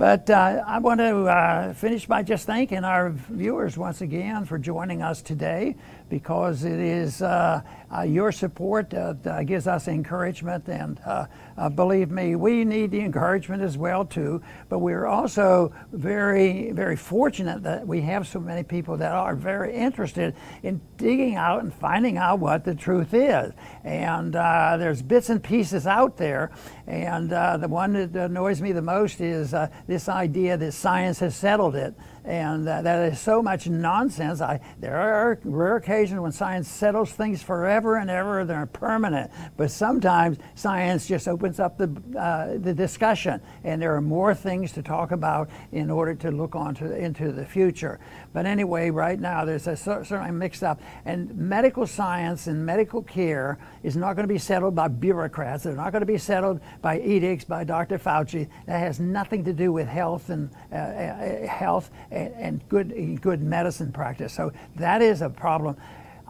But 0.00 0.30
uh, 0.30 0.62
I 0.66 0.78
want 0.78 0.98
to 1.00 1.26
uh, 1.26 1.74
finish 1.74 2.06
by 2.06 2.22
just 2.22 2.46
thanking 2.46 2.84
our 2.84 3.10
viewers 3.10 3.76
once 3.76 4.00
again 4.00 4.46
for 4.46 4.56
joining 4.56 5.02
us 5.02 5.20
today 5.20 5.76
because 6.10 6.64
it 6.64 6.78
is 6.78 7.22
uh, 7.22 7.62
uh 7.96 8.02
your 8.02 8.32
support 8.32 8.90
that 8.90 9.46
gives 9.46 9.66
us 9.66 9.88
encouragement. 9.88 10.68
And 10.68 11.00
uh, 11.06 11.26
uh, 11.56 11.68
believe 11.70 12.10
me, 12.10 12.34
we 12.34 12.64
need 12.64 12.90
the 12.90 13.00
encouragement 13.00 13.62
as 13.62 13.78
well 13.78 14.04
too. 14.04 14.42
But 14.68 14.80
we're 14.80 15.06
also 15.06 15.72
very, 15.92 16.72
very 16.72 16.96
fortunate 16.96 17.62
that 17.62 17.86
we 17.86 18.02
have 18.02 18.26
so 18.26 18.40
many 18.40 18.62
people 18.62 18.96
that 18.98 19.12
are 19.12 19.34
very 19.34 19.74
interested 19.74 20.34
in 20.62 20.80
digging 20.98 21.36
out 21.36 21.62
and 21.62 21.72
finding 21.72 22.18
out 22.18 22.40
what 22.40 22.64
the 22.64 22.74
truth 22.74 23.14
is. 23.14 23.52
And 23.84 24.34
there's 24.34 25.00
bits 25.00 25.30
and 25.30 25.42
pieces 25.42 25.86
out 25.86 26.16
there. 26.16 26.50
And 26.86 27.30
the 27.30 27.68
one 27.68 27.92
that 27.92 28.14
annoys 28.16 28.60
me 28.60 28.72
the 28.72 28.82
most 28.82 29.20
is 29.20 29.54
this 29.86 30.08
idea 30.08 30.56
that 30.56 30.72
science 30.72 31.20
has 31.20 31.36
settled 31.36 31.76
it 31.76 31.94
and 32.24 32.68
uh, 32.68 32.82
that 32.82 33.12
is 33.12 33.20
so 33.20 33.42
much 33.42 33.66
nonsense. 33.66 34.40
I, 34.40 34.60
there 34.78 34.96
are 34.96 35.38
rare 35.44 35.76
occasions 35.76 36.20
when 36.20 36.32
science 36.32 36.68
settles 36.68 37.12
things 37.12 37.42
forever 37.42 37.96
and 37.96 38.10
ever, 38.10 38.44
they're 38.44 38.66
permanent. 38.66 39.30
But 39.56 39.70
sometimes 39.70 40.38
science 40.54 41.06
just 41.06 41.28
opens 41.28 41.60
up 41.60 41.78
the, 41.78 41.90
uh, 42.18 42.58
the 42.58 42.74
discussion, 42.74 43.40
and 43.64 43.80
there 43.80 43.94
are 43.94 44.00
more 44.00 44.34
things 44.34 44.72
to 44.72 44.82
talk 44.82 45.12
about 45.12 45.50
in 45.72 45.90
order 45.90 46.14
to 46.14 46.30
look 46.30 46.54
on 46.54 46.74
to, 46.76 46.96
into 46.96 47.32
the 47.32 47.44
future. 47.44 47.98
But 48.32 48.46
anyway, 48.46 48.90
right 48.90 49.18
now 49.18 49.44
there's 49.44 49.66
a 49.66 49.76
certainly 49.76 50.30
mixed 50.30 50.62
up, 50.62 50.80
and 51.04 51.34
medical 51.36 51.86
science 51.86 52.46
and 52.46 52.64
medical 52.64 53.02
care 53.02 53.58
is 53.82 53.96
not 53.96 54.14
going 54.14 54.28
to 54.28 54.32
be 54.32 54.38
settled 54.38 54.74
by 54.74 54.88
bureaucrats. 54.88 55.64
They're 55.64 55.74
not 55.74 55.92
going 55.92 56.00
to 56.00 56.06
be 56.06 56.18
settled 56.18 56.60
by 56.82 57.00
edicts 57.00 57.44
by 57.44 57.64
Dr. 57.64 57.98
Fauci. 57.98 58.48
That 58.66 58.78
has 58.78 59.00
nothing 59.00 59.44
to 59.44 59.52
do 59.52 59.72
with 59.72 59.88
health 59.88 60.30
and 60.30 60.50
uh, 60.72 60.76
uh 60.76 61.46
health 61.46 61.90
and, 62.10 62.60
good, 62.68 63.20
good 63.20 63.42
medicine 63.42 63.92
practice. 63.92 64.32
So 64.32 64.52
that 64.76 65.02
is 65.02 65.22
a 65.22 65.30
problem. 65.30 65.76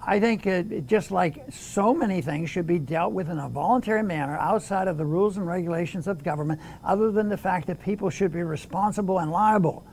I 0.02 0.18
think 0.18 0.46
it, 0.46 0.86
just 0.86 1.10
like 1.10 1.44
so 1.50 1.92
many 1.92 2.22
things 2.22 2.48
should 2.48 2.66
be 2.66 2.78
dealt 2.78 3.12
with 3.12 3.28
in 3.28 3.38
a 3.38 3.48
voluntary 3.48 4.02
manner 4.02 4.36
outside 4.38 4.88
of 4.88 4.96
the 4.96 5.04
rules 5.04 5.36
and 5.36 5.46
regulations 5.46 6.06
of 6.06 6.24
government, 6.24 6.60
other 6.82 7.10
than 7.10 7.28
the 7.28 7.36
fact 7.36 7.66
that 7.66 7.82
people 7.82 8.08
should 8.08 8.32
be 8.32 8.42
responsible 8.42 9.18
and 9.18 9.30
liable. 9.30 9.84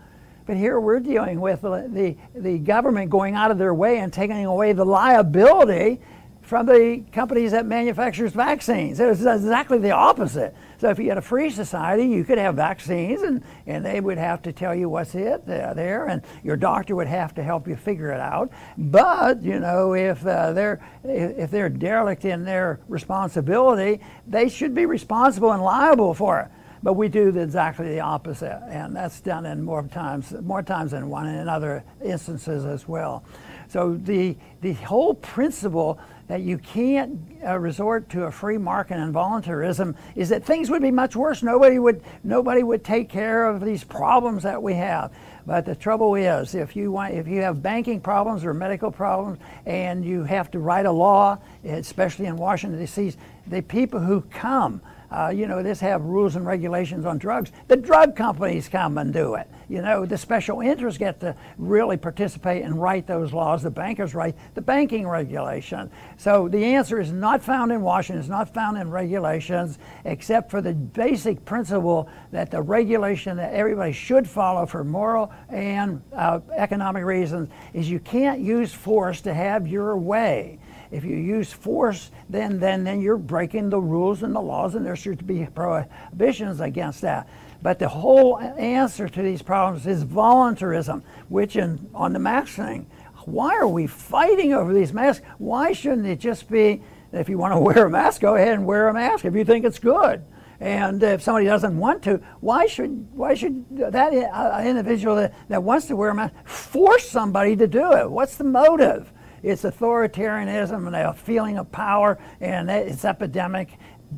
But 0.45 0.55
here 0.55 0.79
we're 0.79 1.01
dealing 1.01 1.41
with 1.41 1.61
the, 1.61 2.15
the 2.33 2.57
government 2.59 3.09
going 3.09 3.35
out 3.35 3.51
of 3.51 3.57
their 3.57 3.73
way 3.73 3.99
and 3.99 4.13
taking 4.13 4.45
away 4.45 4.71
the 4.71 4.85
liability 4.85 5.99
from 6.47 6.65
the 6.65 7.03
companies 7.11 7.51
that 7.51 7.65
manufactures 7.65 8.31
vaccines. 8.31 9.01
It's 9.01 9.19
exactly 9.19 9.79
the 9.79 9.91
opposite. 9.91 10.55
So 10.77 10.89
if 10.89 10.97
you 10.97 11.09
had 11.09 11.17
a 11.17 11.21
free 11.21 11.49
society, 11.49 12.05
you 12.05 12.23
could 12.23 12.37
have 12.37 12.55
vaccines, 12.55 13.21
and, 13.21 13.43
and 13.65 13.85
they 13.85 13.99
would 13.99 14.17
have 14.17 14.41
to 14.43 14.53
tell 14.53 14.73
you 14.73 14.87
what's 14.87 15.13
it 15.13 15.43
uh, 15.49 15.73
there, 15.73 16.05
and 16.05 16.21
your 16.45 16.55
doctor 16.55 16.95
would 16.95 17.07
have 17.07 17.35
to 17.35 17.43
help 17.43 17.67
you 17.67 17.75
figure 17.75 18.11
it 18.11 18.21
out. 18.21 18.49
But 18.77 19.43
you 19.43 19.59
know, 19.59 19.93
if 19.93 20.25
uh, 20.25 20.53
they're 20.53 20.79
if 21.03 21.51
they're 21.51 21.67
derelict 21.67 22.23
in 22.23 22.45
their 22.45 22.79
responsibility, 22.87 23.99
they 24.25 24.47
should 24.47 24.73
be 24.73 24.85
responsible 24.85 25.51
and 25.51 25.61
liable 25.61 26.13
for 26.13 26.39
it. 26.39 26.47
But 26.81 26.93
we 26.93 27.09
do 27.09 27.27
exactly 27.37 27.89
the 27.89 27.99
opposite, 27.99 28.61
and 28.69 28.95
that's 28.95 29.19
done 29.19 29.45
in 29.45 29.63
more 29.63 29.83
times 29.83 30.31
more 30.31 30.63
times 30.63 30.91
than 30.91 31.09
one, 31.09 31.27
and 31.27 31.41
in 31.41 31.49
other 31.49 31.83
instances 32.01 32.63
as 32.63 32.87
well. 32.87 33.25
So 33.67 33.95
the 33.95 34.37
the 34.61 34.73
whole 34.73 35.13
principle 35.15 35.99
that 36.27 36.41
you 36.41 36.57
can't 36.57 37.19
uh, 37.45 37.57
resort 37.57 38.09
to 38.09 38.23
a 38.23 38.31
free 38.31 38.57
market 38.57 38.97
and 38.97 39.13
voluntarism 39.13 39.95
is 40.15 40.29
that 40.29 40.43
things 40.43 40.69
would 40.69 40.81
be 40.81 40.91
much 40.91 41.15
worse. 41.15 41.41
Nobody 41.41 41.79
would 41.79 42.01
nobody 42.23 42.63
would 42.63 42.83
take 42.83 43.09
care 43.09 43.45
of 43.45 43.63
these 43.63 43.83
problems 43.83 44.43
that 44.43 44.61
we 44.61 44.73
have. 44.73 45.13
But 45.45 45.65
the 45.65 45.75
trouble 45.75 46.15
is, 46.15 46.55
if 46.55 46.75
you 46.75 46.91
want, 46.91 47.13
if 47.13 47.25
you 47.25 47.41
have 47.41 47.63
banking 47.63 48.01
problems 48.01 48.43
or 48.43 48.53
medical 48.53 48.91
problems, 48.91 49.39
and 49.65 50.03
you 50.03 50.23
have 50.23 50.51
to 50.51 50.59
write 50.59 50.85
a 50.85 50.91
law, 50.91 51.37
especially 51.63 52.25
in 52.25 52.35
Washington 52.35 52.77
D.C., 52.79 53.13
the 53.47 53.61
people 53.61 54.01
who 54.01 54.21
come 54.21 54.81
uh, 55.11 55.31
you 55.33 55.47
know, 55.47 55.63
this 55.63 55.79
have 55.79 56.01
rules 56.01 56.35
and 56.35 56.45
regulations 56.45 57.05
on 57.05 57.17
drugs. 57.17 57.51
The 57.67 57.77
drug 57.77 58.15
companies 58.15 58.67
come 58.67 58.97
and 58.97 59.13
do 59.13 59.35
it. 59.35 59.47
You 59.69 59.81
know, 59.81 60.05
the 60.05 60.17
special 60.17 60.61
interests 60.61 60.97
get 60.97 61.19
to 61.21 61.35
really 61.57 61.97
participate 61.97 62.63
and 62.63 62.81
write 62.81 63.05
those 63.05 63.33
laws. 63.33 63.63
The 63.63 63.69
bankers 63.69 64.15
write 64.15 64.35
the 64.53 64.61
banking 64.61 65.07
regulation. 65.07 65.91
So 66.17 66.47
the 66.47 66.63
answer 66.63 67.01
is 67.01 67.11
not 67.11 67.43
found 67.43 67.71
in 67.71 67.81
Washington. 67.81 68.19
It's 68.19 68.29
not 68.29 68.53
found 68.53 68.77
in 68.77 68.89
regulations, 68.89 69.77
except 70.05 70.51
for 70.51 70.61
the 70.61 70.73
basic 70.73 71.43
principle 71.43 72.09
that 72.31 72.51
the 72.51 72.61
regulation 72.61 73.37
that 73.37 73.53
everybody 73.53 73.91
should 73.91 74.27
follow 74.27 74.65
for 74.65 74.83
moral 74.83 75.31
and 75.49 76.01
uh, 76.13 76.39
economic 76.55 77.03
reasons 77.03 77.49
is 77.73 77.89
you 77.89 77.99
can't 77.99 78.39
use 78.39 78.73
force 78.73 79.21
to 79.21 79.33
have 79.33 79.67
your 79.67 79.97
way. 79.97 80.59
If 80.91 81.03
you 81.03 81.17
use 81.17 81.51
force, 81.51 82.11
then, 82.29 82.59
then, 82.59 82.83
then 82.83 83.01
you're 83.01 83.17
breaking 83.17 83.69
the 83.69 83.79
rules 83.79 84.23
and 84.23 84.33
the 84.33 84.41
laws, 84.41 84.75
and 84.75 84.85
there 84.85 84.95
should 84.95 85.25
be 85.27 85.47
prohibitions 85.53 86.61
against 86.61 87.01
that. 87.01 87.27
But 87.61 87.79
the 87.79 87.89
whole 87.89 88.39
answer 88.39 89.09
to 89.09 89.21
these 89.21 89.41
problems 89.41 89.87
is 89.87 90.03
voluntarism, 90.03 91.03
which 91.29 91.55
in, 91.55 91.89
on 91.93 92.13
the 92.13 92.19
mask 92.19 92.55
thing, 92.55 92.87
why 93.25 93.55
are 93.55 93.67
we 93.67 93.87
fighting 93.87 94.53
over 94.53 94.73
these 94.73 94.93
masks? 94.93 95.25
Why 95.37 95.73
shouldn't 95.73 96.07
it 96.07 96.19
just 96.19 96.49
be, 96.49 96.81
if 97.11 97.27
you 97.27 97.37
want 97.37 97.53
to 97.53 97.59
wear 97.59 97.85
a 97.85 97.89
mask, 97.89 98.21
go 98.21 98.35
ahead 98.35 98.53
and 98.53 98.65
wear 98.65 98.87
a 98.87 98.93
mask 98.93 99.25
if 99.25 99.35
you 99.35 99.43
think 99.43 99.65
it's 99.65 99.79
good. 99.79 100.23
And 100.59 101.03
if 101.03 101.21
somebody 101.21 101.45
doesn't 101.45 101.77
want 101.77 102.03
to, 102.03 102.19
why 102.39 102.65
should 102.65 103.07
why 103.13 103.35
should 103.35 103.65
that 103.77 104.65
individual 104.65 105.15
that, 105.17 105.33
that 105.49 105.61
wants 105.61 105.85
to 105.87 105.95
wear 105.95 106.09
a 106.09 106.15
mask 106.15 106.33
force 106.45 107.07
somebody 107.07 107.55
to 107.57 107.67
do 107.67 107.93
it? 107.93 108.09
What's 108.09 108.37
the 108.37 108.43
motive? 108.43 109.11
It's 109.43 109.63
authoritarianism 109.63 110.87
and 110.87 110.95
a 110.95 111.13
feeling 111.13 111.57
of 111.57 111.71
power, 111.71 112.17
and 112.41 112.69
it's 112.69 113.05
epidemic. 113.05 113.69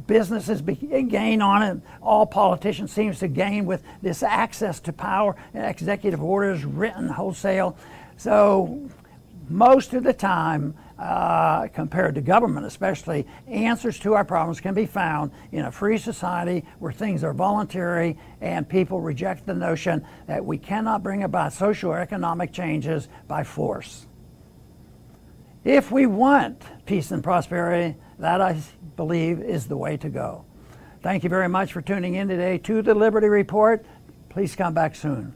Businesses 0.07 0.61
gain 0.61 1.41
on 1.41 1.63
it. 1.63 1.81
All 2.01 2.25
politicians 2.25 2.91
seems 2.91 3.19
to 3.19 3.27
gain 3.27 3.65
with 3.65 3.83
this 4.01 4.21
access 4.21 4.79
to 4.81 4.93
power 4.93 5.35
and 5.53 5.65
executive 5.65 6.21
orders 6.21 6.63
written 6.63 7.07
wholesale. 7.09 7.75
So 8.17 8.89
most 9.49 9.93
of 9.93 10.03
the 10.03 10.13
time, 10.13 10.75
uh, 10.99 11.67
compared 11.69 12.13
to 12.15 12.21
government 12.21 12.65
especially, 12.65 13.25
answers 13.47 13.97
to 13.99 14.13
our 14.13 14.25
problems 14.25 14.59
can 14.59 14.73
be 14.73 14.85
found 14.85 15.31
in 15.51 15.65
a 15.65 15.71
free 15.71 15.97
society 15.97 16.65
where 16.79 16.91
things 16.91 17.23
are 17.23 17.33
voluntary 17.33 18.17
and 18.41 18.67
people 18.67 19.01
reject 19.01 19.45
the 19.45 19.53
notion 19.53 20.05
that 20.27 20.45
we 20.45 20.57
cannot 20.57 21.01
bring 21.01 21.23
about 21.23 21.53
social 21.53 21.89
or 21.89 21.99
economic 21.99 22.51
changes 22.51 23.07
by 23.27 23.43
force. 23.43 24.05
If 25.65 25.91
we 25.91 26.05
want 26.05 26.61
peace 26.85 27.11
and 27.11 27.21
prosperity, 27.21 27.97
that 28.17 28.39
I 28.39 28.61
believe 28.95 29.41
is 29.41 29.67
the 29.67 29.75
way 29.75 29.97
to 29.97 30.09
go. 30.09 30.45
Thank 31.01 31.23
you 31.23 31.29
very 31.29 31.49
much 31.49 31.73
for 31.73 31.81
tuning 31.81 32.15
in 32.15 32.29
today 32.29 32.57
to 32.59 32.81
the 32.81 32.93
Liberty 32.93 33.27
Report. 33.27 33.85
Please 34.29 34.55
come 34.55 34.73
back 34.73 34.95
soon. 34.95 35.27